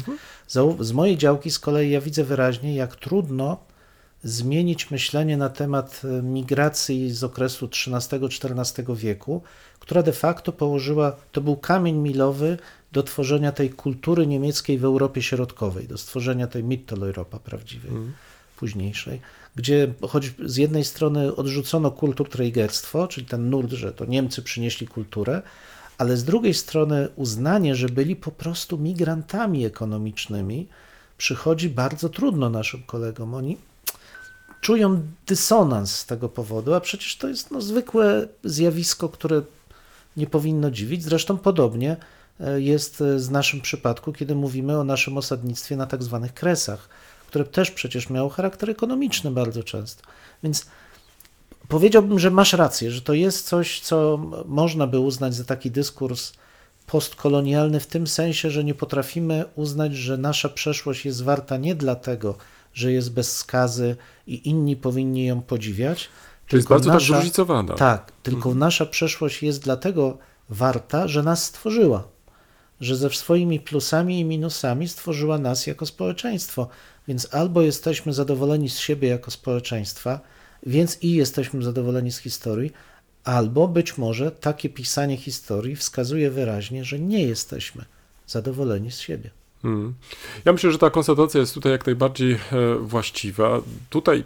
Zau- 0.50 0.84
Z 0.84 0.92
mojej 0.92 1.18
działki 1.18 1.52
z 1.52 1.60
kolei 1.60 1.92
ja 1.92 2.02
widzę 2.02 2.24
wyraźnie, 2.24 2.76
jak 2.76 2.96
trudno 2.96 3.58
zmienić 4.26 4.92
myślenie 4.92 5.38
na 5.38 5.50
temat 5.50 6.02
e, 6.04 6.22
migracji 6.22 7.12
z 7.12 7.24
okresu 7.24 7.70
XIII-XIV 7.88 8.96
wieku, 8.96 9.42
która 9.80 10.04
de 10.04 10.14
facto 10.14 10.52
położyła, 10.52 11.16
to 11.32 11.42
był 11.42 11.58
kamień 11.58 11.96
milowy 11.96 12.58
do 12.92 13.04
tworzenia 13.04 13.52
tej 13.52 13.70
kultury 13.70 14.28
niemieckiej 14.28 14.78
w 14.78 14.86
Europie 14.86 15.22
Środkowej, 15.22 15.88
do 15.88 15.98
stworzenia 15.98 16.48
tej 16.48 16.64
Mitteleuropa 16.64 17.40
prawdziwej, 17.40 17.92
późniejszej, 18.58 19.22
gdzie 19.56 19.94
choć 20.02 20.34
z 20.46 20.58
jednej 20.58 20.84
strony 20.84 21.36
odrzucono 21.36 21.92
kulturträgerstwo, 21.92 23.08
czyli 23.08 23.28
ten 23.28 23.50
nurt, 23.50 23.72
że 23.72 23.92
to 23.92 24.06
Niemcy 24.06 24.42
przynieśli 24.42 24.88
kulturę, 24.88 25.42
ale 25.98 26.18
z 26.18 26.24
drugiej 26.24 26.54
strony 26.54 27.08
uznanie, 27.16 27.76
że 27.76 27.90
byli 27.90 28.16
po 28.16 28.32
prostu 28.32 28.78
migrantami 28.78 29.66
ekonomicznymi, 29.66 30.68
przychodzi 31.18 31.70
bardzo 31.70 32.10
trudno 32.10 32.50
naszym 32.50 32.84
kolegom. 32.84 33.34
Oni 33.34 33.58
czują 34.66 35.02
dysonans 35.28 35.96
z 35.96 36.06
tego 36.06 36.30
powodu, 36.30 36.74
a 36.74 36.80
przecież 36.80 37.16
to 37.18 37.28
jest 37.28 37.52
no, 37.52 37.62
zwykłe 37.62 38.28
zjawisko, 38.44 39.10
które 39.10 39.42
nie 40.18 40.28
powinno 40.28 40.72
dziwić. 40.72 41.04
Zresztą 41.04 41.38
podobnie 41.38 41.98
e, 42.40 42.62
jest 42.62 43.02
e, 43.02 43.20
z 43.20 43.30
naszym 43.30 43.62
przypadku, 43.62 44.14
kiedy 44.14 44.36
mówimy 44.36 44.80
o 44.80 44.84
naszym 44.84 45.18
osadnictwie 45.18 45.76
na 45.78 45.86
tak 45.86 46.04
zwanych 46.04 46.34
kresach, 46.34 46.90
które 47.28 47.46
też 47.46 47.72
przecież 47.72 48.10
miało 48.10 48.30
charakter 48.30 48.70
ekonomiczny 48.70 49.32
bardzo 49.32 49.64
często. 49.64 50.04
Więc 50.44 50.66
powiedziałbym, 51.68 52.20
że 52.20 52.32
masz 52.32 52.54
rację, 52.54 52.92
że 52.92 53.02
to 53.02 53.14
jest 53.14 53.48
coś, 53.48 53.80
co 53.80 54.20
można 54.46 54.88
by 54.88 55.00
uznać 55.00 55.36
za 55.36 55.44
taki 55.44 55.72
dyskurs 55.72 56.34
postkolonialny 56.88 57.80
w 57.80 57.88
tym 57.88 58.08
sensie, 58.08 58.50
że 58.50 58.64
nie 58.64 58.74
potrafimy 58.74 59.46
uznać, 59.56 59.96
że 59.96 60.18
nasza 60.18 60.50
przeszłość 60.50 61.06
jest 61.06 61.24
warta 61.24 61.58
nie 61.58 61.76
dlatego, 61.76 62.38
że 62.76 62.92
jest 62.92 63.14
bez 63.14 63.38
skazy 63.38 63.96
i 64.28 64.50
inni 64.50 64.76
powinni 64.76 65.26
ją 65.26 65.42
podziwiać, 65.42 66.10
To 66.48 66.56
jest 66.56 66.68
bardzo 66.68 66.92
tak 66.92 67.02
zróżnicowana. 67.02 67.74
tak, 67.74 68.12
tylko 68.24 68.56
nasza 68.56 68.86
przeszłość 68.86 69.44
jest 69.44 69.64
dlatego 69.64 70.18
warta, 70.50 71.08
że 71.08 71.24
nas 71.24 71.44
stworzyła. 71.46 72.08
Że 72.82 72.96
ze 72.96 73.10
swoimi 73.10 73.60
plusami 73.60 74.20
i 74.20 74.26
minusami 74.26 74.88
stworzyła 74.88 75.38
nas 75.38 75.68
jako 75.68 75.86
społeczeństwo. 75.86 76.68
Więc 77.08 77.28
albo 77.34 77.62
jesteśmy 77.62 78.14
zadowoleni 78.14 78.70
z 78.70 78.78
siebie 78.78 79.08
jako 79.10 79.32
społeczeństwa, 79.32 80.20
więc 80.66 81.04
i 81.04 81.12
jesteśmy 81.12 81.64
zadowoleni 81.64 82.12
z 82.12 82.18
historii, 82.18 82.72
albo 83.24 83.68
być 83.68 83.98
może 83.98 84.32
takie 84.32 84.70
pisanie 84.70 85.18
historii 85.18 85.76
wskazuje 85.76 86.32
wyraźnie, 86.32 86.86
że 86.86 87.00
nie 87.00 87.24
jesteśmy 87.24 87.86
zadowoleni 88.28 88.92
z 88.92 89.00
siebie. 89.00 89.30
Mm. 89.66 89.94
Ja 90.46 90.54
myślę, 90.54 90.72
że 90.72 90.78
ta 90.78 90.90
konstatacja 90.90 91.40
jest 91.40 91.54
tutaj 91.54 91.72
jak 91.72 91.86
najbardziej 91.86 92.32
e, 92.34 92.38
właściwa. 92.80 93.62
Tutaj, 93.90 94.24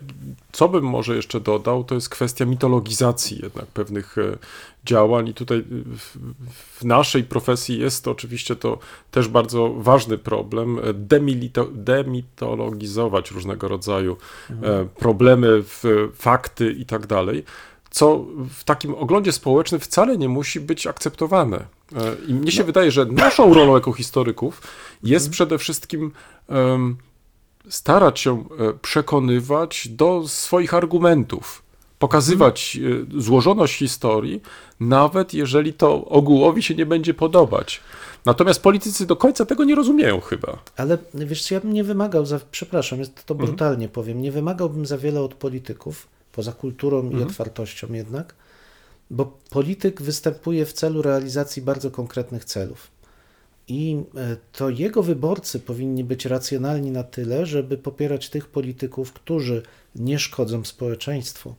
co 0.52 0.70
bym 0.70 0.84
może 0.84 1.16
jeszcze 1.16 1.40
dodał, 1.40 1.84
to 1.84 1.96
jest 1.96 2.10
kwestia 2.10 2.46
mitologizacji 2.46 3.40
jednak 3.44 3.66
pewnych 3.66 4.18
e, 4.18 4.38
działań 4.86 5.28
i 5.28 5.34
tutaj 5.34 5.64
w, 5.98 6.18
w 6.80 6.86
naszej 6.86 7.24
profesji 7.24 7.80
jest 7.80 8.04
to 8.04 8.12
oczywiście 8.12 8.56
to 8.56 8.80
też 9.12 9.28
bardzo 9.28 9.74
ważny 9.78 10.18
problem, 10.18 10.80
e, 10.80 10.94
demilito, 10.94 11.66
demitologizować 11.66 13.32
różnego 13.32 13.68
rodzaju 13.68 14.18
e, 14.64 14.86
problemy, 15.00 15.64
fakty 16.16 16.72
i 16.72 16.86
tak 16.86 17.08
dalej, 17.08 17.44
co 17.90 18.26
w 18.50 18.64
takim 18.64 18.96
oglądzie 18.96 19.32
społecznym 19.32 19.82
wcale 19.82 20.18
nie 20.18 20.30
musi 20.30 20.60
być 20.60 20.88
akceptowane. 20.88 21.79
I 22.28 22.34
mnie 22.34 22.52
się 22.52 22.64
wydaje, 22.64 22.92
że 22.92 23.06
naszą 23.06 23.54
rolą 23.54 23.76
jako 23.76 23.94
historyków 23.94 24.62
jest 25.04 25.30
przede 25.30 25.58
wszystkim 25.58 26.12
em, 26.50 26.98
starać 27.70 28.20
się 28.20 28.40
e, 28.40 28.74
przekonywać 28.82 29.88
do 29.88 30.28
swoich 30.28 30.74
argumentów, 30.74 31.64
pokazywać 32.00 32.80
e, 33.18 33.22
złożoność 33.22 33.78
historii, 33.78 34.42
nawet 34.80 35.34
jeżeli 35.34 35.74
to 35.74 36.06
ogółowi 36.06 36.64
się 36.64 36.76
nie 36.76 36.86
będzie 36.86 37.14
podobać. 37.14 37.82
Natomiast 38.26 38.62
politycy 38.62 39.06
do 39.06 39.16
końca 39.16 39.46
tego 39.46 39.64
nie 39.64 39.76
rozumieją 39.76 40.20
chyba. 40.20 40.58
Ale 40.78 40.98
wiesz, 41.14 41.52
ja 41.52 41.60
bym 41.60 41.74
nie 41.74 41.84
wymagał, 41.84 42.26
za, 42.26 42.40
przepraszam, 42.52 43.00
jest 43.00 43.26
to 43.26 43.36
brutalnie 43.36 43.90
powiem, 43.90 44.22
nie 44.22 44.32
wymagałbym 44.32 44.86
za 44.86 44.98
wiele 44.98 45.22
od 45.22 45.34
polityków, 45.34 46.08
poza 46.32 46.52
kulturą 46.52 47.10
i 47.10 47.24
otwartością 47.24 47.94
jednak, 47.94 48.36
bo 49.10 49.38
polityk 49.50 50.02
występuje 50.02 50.66
w 50.66 50.74
celu 50.74 51.02
realizacji 51.02 51.62
bardzo 51.62 51.92
konkretnych 51.92 52.46
celów. 52.46 52.92
I 53.68 54.04
e, 54.16 54.38
to 54.52 54.70
jego 54.70 55.04
wyborcy 55.04 55.60
powinni 55.60 56.04
być 56.04 56.26
racjonalni 56.26 56.92
na 56.92 57.04
tyle, 57.04 57.46
żeby 57.46 57.78
popierać 57.78 58.30
tych 58.30 58.48
polityków, 58.48 59.14
którzy 59.14 59.64
nie 59.96 60.20
szkodzą 60.20 60.64
społeczeństwu, 60.64 61.56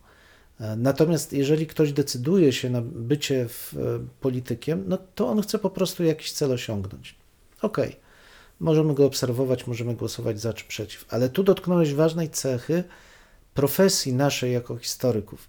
E, 0.60 0.76
Natomiast 0.76 1.32
jeżeli 1.32 1.66
ktoś 1.66 1.92
decyduje 1.92 2.52
się 2.52 2.70
na 2.70 2.82
bycie 2.82 3.48
w, 3.48 3.74
e, 3.76 3.78
politykiem, 4.20 4.84
no 4.86 4.98
to 5.14 5.28
on 5.28 5.42
chce 5.42 5.58
po 5.58 5.70
prostu 5.70 6.04
jakiś 6.04 6.32
cel 6.32 6.52
osiągnąć. 6.52 7.14
Okej, 7.62 7.96
możemy 8.60 8.94
go 8.94 9.06
obserwować, 9.06 9.66
możemy 9.66 9.94
głosować 9.94 10.40
za 10.40 10.52
czy 10.52 10.64
przeciw, 10.64 11.04
ale 11.08 11.28
tu 11.28 11.42
dotknąłeś 11.42 11.94
ważnej 11.94 12.30
cechy 12.30 12.84
profesji 13.54 14.12
naszej 14.12 14.52
jako 14.52 14.76
historyków. 14.76 15.48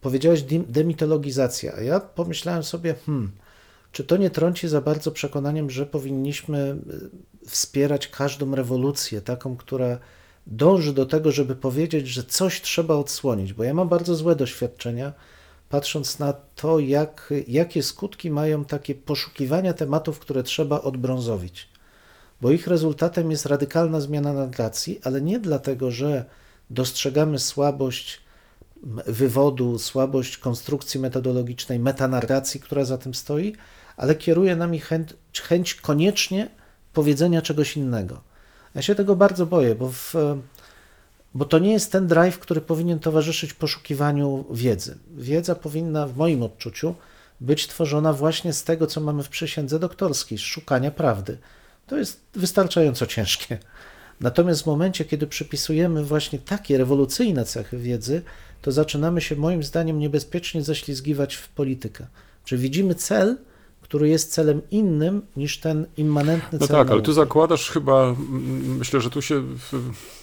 Powiedziałeś 0.00 0.42
demitologizacja, 0.68 1.72
a 1.74 1.80
ja 1.80 2.00
pomyślałem 2.00 2.62
sobie, 2.62 2.94
hmm, 3.06 3.32
czy 3.92 4.04
to 4.04 4.16
nie 4.16 4.30
trąci 4.30 4.68
za 4.68 4.80
bardzo 4.80 5.12
przekonaniem, 5.12 5.70
że 5.70 5.86
powinniśmy 5.86 6.76
y, 7.44 7.48
wspierać 7.48 8.08
każdą 8.08 8.54
rewolucję, 8.54 9.20
taką, 9.20 9.56
która 9.56 9.98
dąży 10.46 10.92
do 10.92 11.06
tego, 11.06 11.32
żeby 11.32 11.56
powiedzieć, 11.56 12.08
że 12.08 12.22
coś 12.22 12.62
trzeba 12.62 12.94
odsłonić, 12.94 13.52
bo 13.52 13.64
ja 13.64 13.74
mam 13.74 13.88
bardzo 13.88 14.14
złe 14.14 14.36
doświadczenia, 14.36 15.12
patrząc 15.68 16.18
na 16.18 16.32
to, 16.32 16.78
jak, 16.78 17.32
jakie 17.48 17.82
skutki 17.82 18.30
mają 18.30 18.64
takie 18.64 18.94
poszukiwania 18.94 19.72
tematów, 19.72 20.18
które 20.18 20.42
trzeba 20.42 20.80
odbrązowić. 20.80 21.68
Bo 22.40 22.50
ich 22.50 22.66
rezultatem 22.66 23.30
jest 23.30 23.46
radykalna 23.46 24.00
zmiana 24.00 24.32
narracji, 24.32 25.00
ale 25.04 25.20
nie 25.20 25.38
dlatego, 25.40 25.90
że 25.90 26.24
dostrzegamy 26.70 27.38
słabość 27.38 28.20
wywodu, 29.06 29.78
słabość 29.78 30.38
konstrukcji 30.38 31.00
metodologicznej, 31.00 31.78
metanarracji, 31.78 32.60
która 32.60 32.84
za 32.84 32.98
tym 32.98 33.14
stoi, 33.14 33.54
ale 33.96 34.14
kieruje 34.14 34.56
nami 34.56 34.80
chęć, 34.80 35.10
chęć 35.42 35.74
koniecznie 35.74 36.48
powiedzenia 36.92 37.42
czegoś 37.42 37.76
innego. 37.76 38.20
Ja 38.74 38.82
się 38.82 38.94
tego 38.94 39.16
bardzo 39.16 39.46
boję, 39.46 39.74
bo, 39.74 39.88
w, 39.88 40.14
bo 41.34 41.44
to 41.44 41.58
nie 41.58 41.72
jest 41.72 41.92
ten 41.92 42.06
drive, 42.06 42.38
który 42.38 42.60
powinien 42.60 42.98
towarzyszyć 42.98 43.52
poszukiwaniu 43.52 44.44
wiedzy. 44.50 44.98
Wiedza 45.16 45.54
powinna, 45.54 46.06
w 46.06 46.16
moim 46.16 46.42
odczuciu, 46.42 46.94
być 47.40 47.66
tworzona 47.66 48.12
właśnie 48.12 48.52
z 48.52 48.64
tego, 48.64 48.86
co 48.86 49.00
mamy 49.00 49.22
w 49.22 49.28
przysiędze 49.28 49.78
doktorskiej, 49.78 50.38
z 50.38 50.40
szukania 50.40 50.90
prawdy. 50.90 51.38
To 51.86 51.96
jest 51.96 52.20
wystarczająco 52.34 53.06
ciężkie. 53.06 53.58
Natomiast 54.20 54.62
w 54.62 54.66
momencie, 54.66 55.04
kiedy 55.04 55.26
przypisujemy 55.26 56.04
właśnie 56.04 56.38
takie 56.38 56.78
rewolucyjne 56.78 57.44
cechy 57.44 57.78
wiedzy, 57.78 58.22
to 58.62 58.72
zaczynamy 58.72 59.20
się 59.20 59.36
moim 59.36 59.62
zdaniem 59.62 59.98
niebezpiecznie 59.98 60.62
ześlizgiwać 60.62 61.34
w 61.34 61.48
politykę. 61.48 62.06
Czy 62.44 62.58
widzimy 62.58 62.94
cel, 62.94 63.36
który 63.82 64.08
jest 64.08 64.32
celem 64.32 64.60
innym 64.70 65.22
niż 65.36 65.58
ten 65.60 65.86
immanentny 65.96 66.58
No 66.60 66.66
cel. 66.66 66.76
tak, 66.76 66.90
ale 66.90 67.02
tu 67.02 67.10
nauki. 67.10 67.14
zakładasz 67.14 67.70
chyba, 67.70 68.14
myślę, 68.78 69.00
że 69.00 69.10
tu 69.10 69.22
się, 69.22 69.42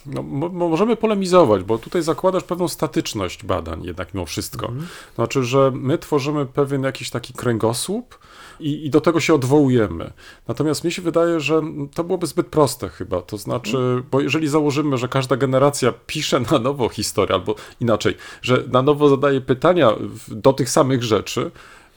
no, 0.06 0.22
mo, 0.22 0.48
mo- 0.48 0.68
możemy 0.68 0.96
polemizować, 0.96 1.62
bo 1.62 1.78
tutaj 1.78 2.02
zakładasz 2.02 2.44
pewną 2.44 2.68
statyczność 2.68 3.44
badań 3.44 3.84
jednak 3.84 4.14
mimo 4.14 4.26
wszystko. 4.26 4.72
Znaczy, 5.14 5.44
że 5.44 5.70
my 5.74 5.98
tworzymy 5.98 6.46
pewien 6.46 6.82
jakiś 6.82 7.10
taki 7.10 7.32
kręgosłup 7.32 8.18
i, 8.60 8.86
i 8.86 8.90
do 8.90 9.00
tego 9.00 9.20
się 9.20 9.34
odwołujemy. 9.34 10.12
Natomiast 10.48 10.84
mi 10.84 10.92
się 10.92 11.02
wydaje, 11.02 11.40
że 11.40 11.62
to 11.94 12.04
byłoby 12.04 12.26
zbyt 12.26 12.46
proste 12.46 12.88
chyba, 12.88 13.22
to 13.22 13.38
znaczy, 13.38 14.02
bo 14.10 14.20
jeżeli 14.20 14.48
założymy, 14.48 14.98
że 14.98 15.08
każda 15.08 15.36
generacja 15.36 15.92
pisze 16.06 16.40
na 16.40 16.58
nowo 16.58 16.88
historię, 16.88 17.34
albo 17.34 17.54
inaczej, 17.80 18.16
że 18.42 18.64
na 18.72 18.82
nowo 18.82 19.08
zadaje 19.08 19.40
pytania 19.40 19.92
do 20.28 20.52
tych 20.52 20.70
samych 20.70 21.02
rzeczy, 21.02 21.50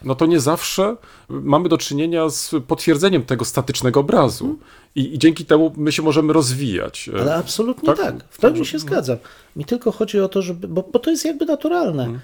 no 0.03 0.15
to 0.15 0.25
nie 0.25 0.39
zawsze 0.39 0.95
mamy 1.29 1.69
do 1.69 1.77
czynienia 1.77 2.29
z 2.29 2.55
potwierdzeniem 2.67 3.25
tego 3.25 3.45
statycznego 3.45 3.99
obrazu. 3.99 4.59
I, 4.95 5.13
I 5.13 5.19
dzięki 5.19 5.45
temu 5.45 5.73
my 5.77 5.91
się 5.91 6.01
możemy 6.01 6.33
rozwijać. 6.33 7.09
Ale 7.19 7.35
absolutnie 7.35 7.87
Tak? 7.87 7.97
tak, 7.97 8.15
w 8.29 8.37
pełni 8.37 8.65
się 8.65 8.79
zgadzam. 8.79 9.17
Mi 9.55 9.65
tylko 9.65 9.91
chodzi 9.91 10.19
o 10.19 10.29
to, 10.29 10.41
żeby, 10.41 10.67
bo, 10.67 10.83
bo 10.93 10.99
to 10.99 11.11
jest 11.11 11.25
jakby 11.25 11.45
naturalne. 11.45 12.03
Mhm. 12.03 12.19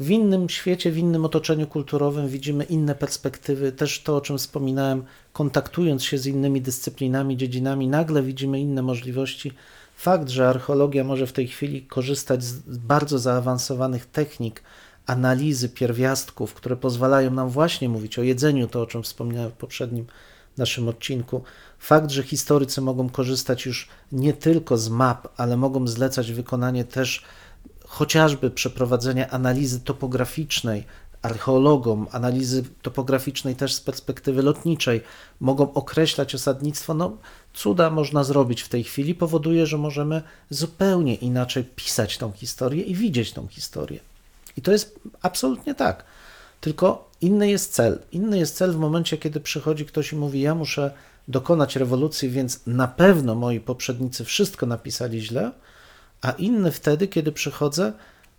W 0.00 0.10
innym 0.10 0.48
świecie, 0.48 0.90
w 0.90 0.98
innym 0.98 1.24
otoczeniu 1.24 1.66
kulturowym 1.66 2.28
widzimy 2.28 2.64
inne 2.64 2.94
perspektywy, 2.94 3.72
też 3.72 4.02
to, 4.02 4.16
o 4.16 4.20
czym 4.20 4.38
wspominałem, 4.38 5.04
kontaktując 5.32 6.04
się 6.04 6.18
z 6.18 6.26
innymi 6.26 6.60
dyscyplinami, 6.60 7.36
dziedzinami, 7.36 7.88
nagle 7.88 8.22
widzimy 8.22 8.60
inne 8.60 8.82
możliwości. 8.82 9.52
Fakt, 9.96 10.28
że 10.28 10.48
archeologia 10.48 11.04
może 11.04 11.26
w 11.26 11.32
tej 11.32 11.48
chwili 11.48 11.82
korzystać 11.82 12.44
z 12.44 12.78
bardzo 12.78 13.18
zaawansowanych 13.18 14.06
technik 14.06 14.62
analizy 15.06 15.68
pierwiastków, 15.68 16.54
które 16.54 16.76
pozwalają 16.76 17.30
nam 17.30 17.48
właśnie 17.48 17.88
mówić 17.88 18.18
o 18.18 18.22
jedzeniu, 18.22 18.68
to 18.68 18.82
o 18.82 18.86
czym 18.86 19.02
wspomniałem 19.02 19.50
w 19.50 19.54
poprzednim 19.54 20.06
naszym 20.58 20.88
odcinku. 20.88 21.42
Fakt, 21.78 22.10
że 22.10 22.22
historycy 22.22 22.80
mogą 22.80 23.08
korzystać 23.08 23.66
już 23.66 23.88
nie 24.12 24.32
tylko 24.32 24.78
z 24.78 24.88
map, 24.88 25.28
ale 25.36 25.56
mogą 25.56 25.86
zlecać 25.86 26.32
wykonanie 26.32 26.84
też 26.84 27.24
chociażby 27.90 28.50
przeprowadzenia 28.50 29.30
analizy 29.30 29.80
topograficznej 29.80 30.84
archeologom, 31.22 32.06
analizy 32.12 32.64
topograficznej 32.82 33.56
też 33.56 33.74
z 33.74 33.80
perspektywy 33.80 34.42
lotniczej, 34.42 35.00
mogą 35.40 35.72
określać 35.72 36.34
osadnictwo, 36.34 36.94
no 36.94 37.16
cuda 37.54 37.90
można 37.90 38.24
zrobić 38.24 38.62
w 38.62 38.68
tej 38.68 38.84
chwili, 38.84 39.14
powoduje, 39.14 39.66
że 39.66 39.78
możemy 39.78 40.22
zupełnie 40.50 41.14
inaczej 41.14 41.64
pisać 41.64 42.18
tą 42.18 42.32
historię 42.32 42.82
i 42.82 42.94
widzieć 42.94 43.32
tą 43.32 43.46
historię. 43.46 44.00
I 44.56 44.62
to 44.62 44.72
jest 44.72 45.00
absolutnie 45.22 45.74
tak. 45.74 46.04
Tylko 46.60 47.10
inny 47.20 47.50
jest 47.50 47.72
cel. 47.72 47.98
Inny 48.12 48.38
jest 48.38 48.56
cel 48.56 48.72
w 48.72 48.78
momencie, 48.78 49.18
kiedy 49.18 49.40
przychodzi 49.40 49.86
ktoś 49.86 50.12
i 50.12 50.16
mówi: 50.16 50.40
Ja 50.40 50.54
muszę 50.54 50.90
dokonać 51.28 51.76
rewolucji, 51.76 52.30
więc 52.30 52.60
na 52.66 52.88
pewno 52.88 53.34
moi 53.34 53.60
poprzednicy 53.60 54.24
wszystko 54.24 54.66
napisali 54.66 55.20
źle, 55.20 55.52
a 56.22 56.30
inny 56.30 56.70
wtedy, 56.70 57.08
kiedy 57.08 57.32
przychodzę 57.32 57.92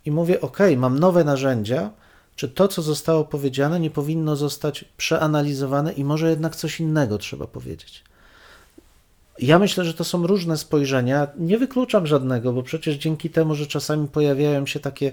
i 0.04 0.10
mówię: 0.10 0.40
OK, 0.40 0.58
mam 0.76 0.98
nowe 0.98 1.24
narzędzia, 1.24 1.90
czy 2.36 2.48
to, 2.48 2.68
co 2.68 2.82
zostało 2.82 3.24
powiedziane, 3.24 3.80
nie 3.80 3.90
powinno 3.90 4.36
zostać 4.36 4.84
przeanalizowane 4.96 5.92
i 5.92 6.04
może 6.04 6.30
jednak 6.30 6.56
coś 6.56 6.80
innego 6.80 7.18
trzeba 7.18 7.46
powiedzieć. 7.46 8.04
Ja 9.38 9.58
myślę, 9.58 9.84
że 9.84 9.94
to 9.94 10.04
są 10.04 10.26
różne 10.26 10.56
spojrzenia. 10.58 11.28
Nie 11.38 11.58
wykluczam 11.58 12.06
żadnego, 12.06 12.52
bo 12.52 12.62
przecież 12.62 12.96
dzięki 12.96 13.30
temu, 13.30 13.54
że 13.54 13.66
czasami 13.66 14.08
pojawiają 14.08 14.66
się 14.66 14.80
takie 14.80 15.12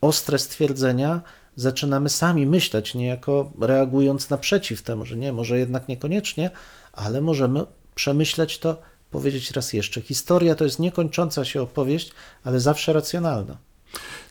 ostre 0.00 0.38
stwierdzenia, 0.38 1.20
zaczynamy 1.56 2.08
sami 2.08 2.46
myśleć, 2.46 2.94
niejako 2.94 3.52
reagując 3.60 4.30
naprzeciw 4.30 4.82
temu, 4.82 5.04
że 5.04 5.16
nie, 5.16 5.32
może 5.32 5.58
jednak 5.58 5.88
niekoniecznie, 5.88 6.50
ale 6.92 7.20
możemy 7.20 7.64
przemyśleć 7.94 8.58
to, 8.58 8.82
powiedzieć 9.10 9.50
raz 9.50 9.72
jeszcze. 9.72 10.00
Historia 10.00 10.54
to 10.54 10.64
jest 10.64 10.78
niekończąca 10.78 11.44
się 11.44 11.62
opowieść, 11.62 12.12
ale 12.44 12.60
zawsze 12.60 12.92
racjonalna. 12.92 13.56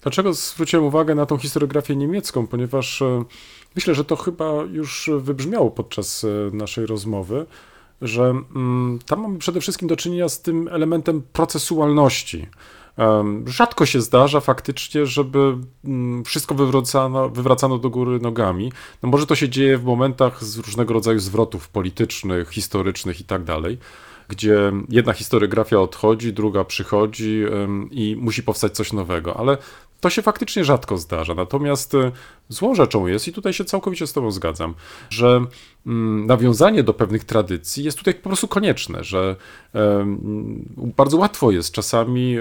Dlaczego 0.02 0.34
zwróciłem 0.34 0.86
uwagę 0.86 1.16
na 1.16 1.26
tą 1.26 1.38
historiografię 1.38 1.96
niemiecką? 1.96 2.48
Ponieważ 2.48 3.02
e, 3.02 3.24
myślę, 3.76 3.96
że 3.96 4.06
to 4.06 4.16
chyba 4.16 4.52
już 4.72 5.10
wybrzmiało 5.18 5.72
podczas 5.72 6.24
e, 6.24 6.28
naszej 6.56 6.86
rozmowy, 6.86 7.46
że 8.02 8.24
mm, 8.24 9.00
tam 9.06 9.22
mamy 9.22 9.40
przede 9.40 9.62
wszystkim 9.62 9.88
do 9.88 9.96
czynienia 9.96 10.30
z 10.30 10.42
tym 10.42 10.68
elementem 10.68 11.22
procesualności. 11.34 12.48
Rzadko 13.46 13.86
się 13.86 14.02
zdarza 14.02 14.40
faktycznie, 14.40 15.06
żeby 15.06 15.58
mm, 15.86 16.24
wszystko 16.24 16.56
wywracano, 16.56 17.30
wywracano 17.30 17.78
do 17.78 17.90
góry 17.90 18.20
nogami. 18.20 18.72
No 19.04 19.10
może 19.10 19.26
to 19.26 19.36
się 19.36 19.50
dzieje 19.50 19.78
w 19.78 19.84
momentach 19.84 20.44
z 20.44 20.58
różnego 20.58 20.94
rodzaju 20.94 21.20
zwrotów 21.20 21.70
politycznych, 21.70 22.50
historycznych 22.50 23.22
i 23.22 23.24
tak 23.24 23.44
dalej, 23.44 23.78
gdzie 24.28 24.72
jedna 24.90 25.14
historiografia 25.14 25.80
odchodzi, 25.80 26.34
druga 26.34 26.64
przychodzi 26.64 27.44
i 27.92 28.16
musi 28.20 28.44
powstać 28.44 28.76
coś 28.76 28.94
nowego, 28.94 29.38
ale 29.38 29.58
to 30.00 30.10
się 30.10 30.22
faktycznie 30.22 30.64
rzadko 30.64 30.98
zdarza. 30.98 31.36
Natomiast 31.36 31.96
e, 31.96 32.12
złą 32.50 32.76
rzeczą 32.76 33.08
jest, 33.08 33.28
i 33.28 33.34
tutaj 33.34 33.54
się 33.54 33.66
całkowicie 33.66 34.08
z 34.08 34.14
Tobą 34.14 34.32
zgadzam, 34.32 34.74
że 35.10 35.42
nawiązanie 36.26 36.84
do 36.84 36.94
pewnych 36.94 37.24
tradycji 37.24 37.84
jest 37.84 37.98
tutaj 37.98 38.14
po 38.14 38.30
prostu 38.30 38.48
konieczne, 38.48 39.04
że 39.04 39.36
bardzo 40.78 41.18
łatwo 41.18 41.52
jest 41.52 41.72
czasami 41.72 42.38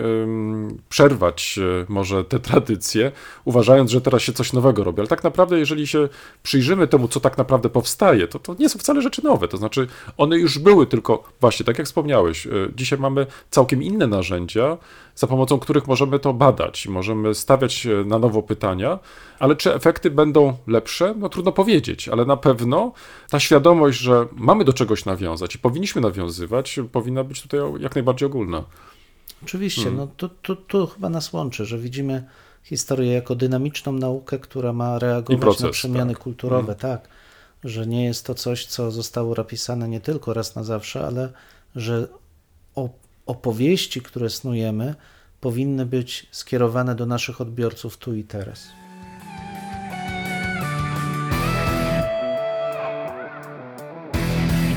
przerwać 0.88 1.59
e, 1.59 1.87
może 1.88 2.24
te 2.24 2.40
tradycje, 2.40 3.12
uważając, 3.44 3.90
że 3.90 4.00
teraz 4.00 4.22
się 4.22 4.32
coś 4.32 4.52
nowego 4.52 4.85
robi. 4.85 5.00
Ale 5.00 5.09
tak 5.09 5.24
naprawdę, 5.24 5.59
jeżeli 5.59 5.87
się 5.87 6.09
przyjrzymy 6.42 6.87
temu, 6.87 7.09
co 7.09 7.20
tak 7.20 7.38
naprawdę 7.38 7.68
powstaje, 7.68 8.28
to 8.28 8.38
to 8.38 8.56
nie 8.59 8.68
są 8.68 8.78
wcale 8.78 9.02
rzeczy 9.02 9.24
nowe. 9.24 9.48
To 9.48 9.56
znaczy, 9.56 9.87
one 10.16 10.38
już 10.38 10.59
były, 10.59 10.87
tylko 10.87 11.22
właśnie, 11.40 11.66
tak 11.66 11.78
jak 11.78 11.87
wspomniałeś, 11.87 12.46
e, 12.46 12.50
dzisiaj 12.76 12.98
mamy 12.98 13.26
całkiem 13.50 13.82
inne 13.82 14.06
narzędzia, 14.06 14.78
za 15.14 15.26
pomocą 15.26 15.59
których 15.59 15.87
możemy 15.87 16.18
to 16.18 16.32
badać, 16.32 16.88
możemy 16.88 17.35
stawiać 17.35 17.87
e, 17.87 18.04
na 18.04 18.18
nowo 18.18 18.42
pytania, 18.42 18.98
ale 19.38 19.56
czy 19.56 19.74
efekty 19.74 20.11
będą 20.11 20.56
lepsze? 20.66 21.14
No 21.18 21.28
trudno 21.28 21.52
powiedzieć, 21.52 22.09
ale 22.09 22.24
na 22.24 22.37
pewno 22.37 22.92
ta 23.37 23.41
świadomość, 23.41 23.99
że 23.99 24.26
mamy 24.32 24.64
do 24.64 24.72
czegoś 24.72 25.05
nawiązać 25.05 25.55
i 25.55 25.59
powinniśmy 25.59 26.01
nawiązywać, 26.01 26.80
powinna 26.93 27.24
być 27.24 27.43
tutaj 27.43 27.61
jak 27.80 27.95
najbardziej 27.95 28.26
ogólna. 28.26 28.64
Oczywiście, 29.43 29.91
no 29.91 30.09
to, 30.16 30.28
to, 30.28 30.57
to 30.57 30.87
chyba 30.87 31.09
nas 31.09 31.32
łączy, 31.32 31.64
że 31.64 31.78
widzimy 31.78 32.24
historię 32.62 33.12
jako 33.12 33.34
dynamiczną 33.34 33.93
naukę, 33.93 34.39
która 34.39 34.72
ma 34.72 34.99
reagować 34.99 35.41
proces, 35.41 35.62
na 35.62 35.70
przemiany 35.70 36.12
tak. 36.14 36.22
kulturowe, 36.22 36.74
tak. 36.74 37.09
Że 37.64 37.87
nie 37.87 38.05
jest 38.05 38.26
to 38.26 38.34
coś, 38.34 38.66
co 38.66 38.91
zostało 38.91 39.34
napisane 39.34 39.89
nie 39.89 40.01
tylko 40.01 40.34
raz 40.34 40.55
na 40.55 40.64
zawsze, 40.64 41.07
ale 41.07 41.32
że 41.74 42.09
opowieści, 43.26 44.03
które 44.03 44.30
snujemy, 44.30 44.95
powinny 45.41 45.87
być 45.87 46.26
skierowane 46.30 46.95
do 46.95 47.07
naszych 47.07 47.41
odbiorców 47.41 47.97
tu 47.97 48.14
i 48.14 48.24
teraz. 48.24 48.68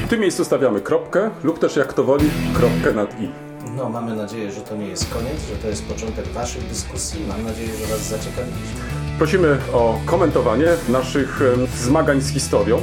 W 0.10 0.12
tym 0.12 0.22
miejscu 0.22 0.45
stawiamy 0.45 0.82
kropkę 0.82 1.30
lub 1.43 1.60
też 1.60 1.76
jak 1.76 1.93
to 1.93 2.03
woli 2.03 2.30
kropkę 2.53 2.93
nad 2.93 3.22
i. 3.22 3.30
No, 3.76 3.89
mamy 3.89 4.16
nadzieję, 4.16 4.51
że 4.51 4.62
to 4.62 4.76
nie 4.76 4.88
jest 4.88 5.14
koniec, 5.14 5.47
że 5.49 5.55
to 5.55 5.68
jest 5.68 5.86
początek 5.86 6.28
Waszych 6.28 6.68
dyskusji. 6.68 7.26
Mam 7.28 7.43
nadzieję, 7.43 7.70
że 7.82 7.86
Was 7.88 8.01
zaciekawiliśmy. 8.01 8.80
Prosimy 9.18 9.57
o 9.74 9.99
komentowanie 10.05 10.68
naszych 10.89 11.41
em, 11.41 11.68
zmagań 11.78 12.22
z 12.22 12.30
historią. 12.30 12.82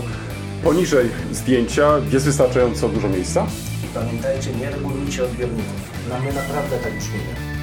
Poniżej 0.64 1.10
zdjęcia 1.32 1.98
jest 2.12 2.26
wystarczająco 2.26 2.88
dużo 2.88 3.08
miejsca. 3.08 3.46
I 3.84 3.94
pamiętajcie, 3.94 4.52
nie 4.52 4.70
regulujcie 4.70 5.24
odbiorników. 5.24 5.90
No, 6.08 6.14
my 6.20 6.32
naprawdę 6.32 6.78
tak 6.78 6.98
brzmimy. 6.98 7.56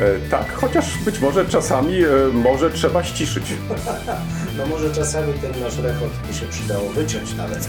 E, 0.00 0.30
tak, 0.30 0.52
chociaż 0.52 0.98
być 0.98 1.20
może 1.20 1.46
czasami 1.46 2.04
e, 2.04 2.08
może 2.32 2.70
trzeba 2.70 3.04
ściszyć. 3.04 3.44
No 4.58 4.66
może 4.66 4.94
czasami 4.94 5.32
ten 5.32 5.60
nasz 5.60 5.78
rechot 5.78 6.08
by 6.28 6.34
się 6.34 6.46
przydało 6.46 6.88
wyciąć 6.88 7.34
nawet. 7.34 7.68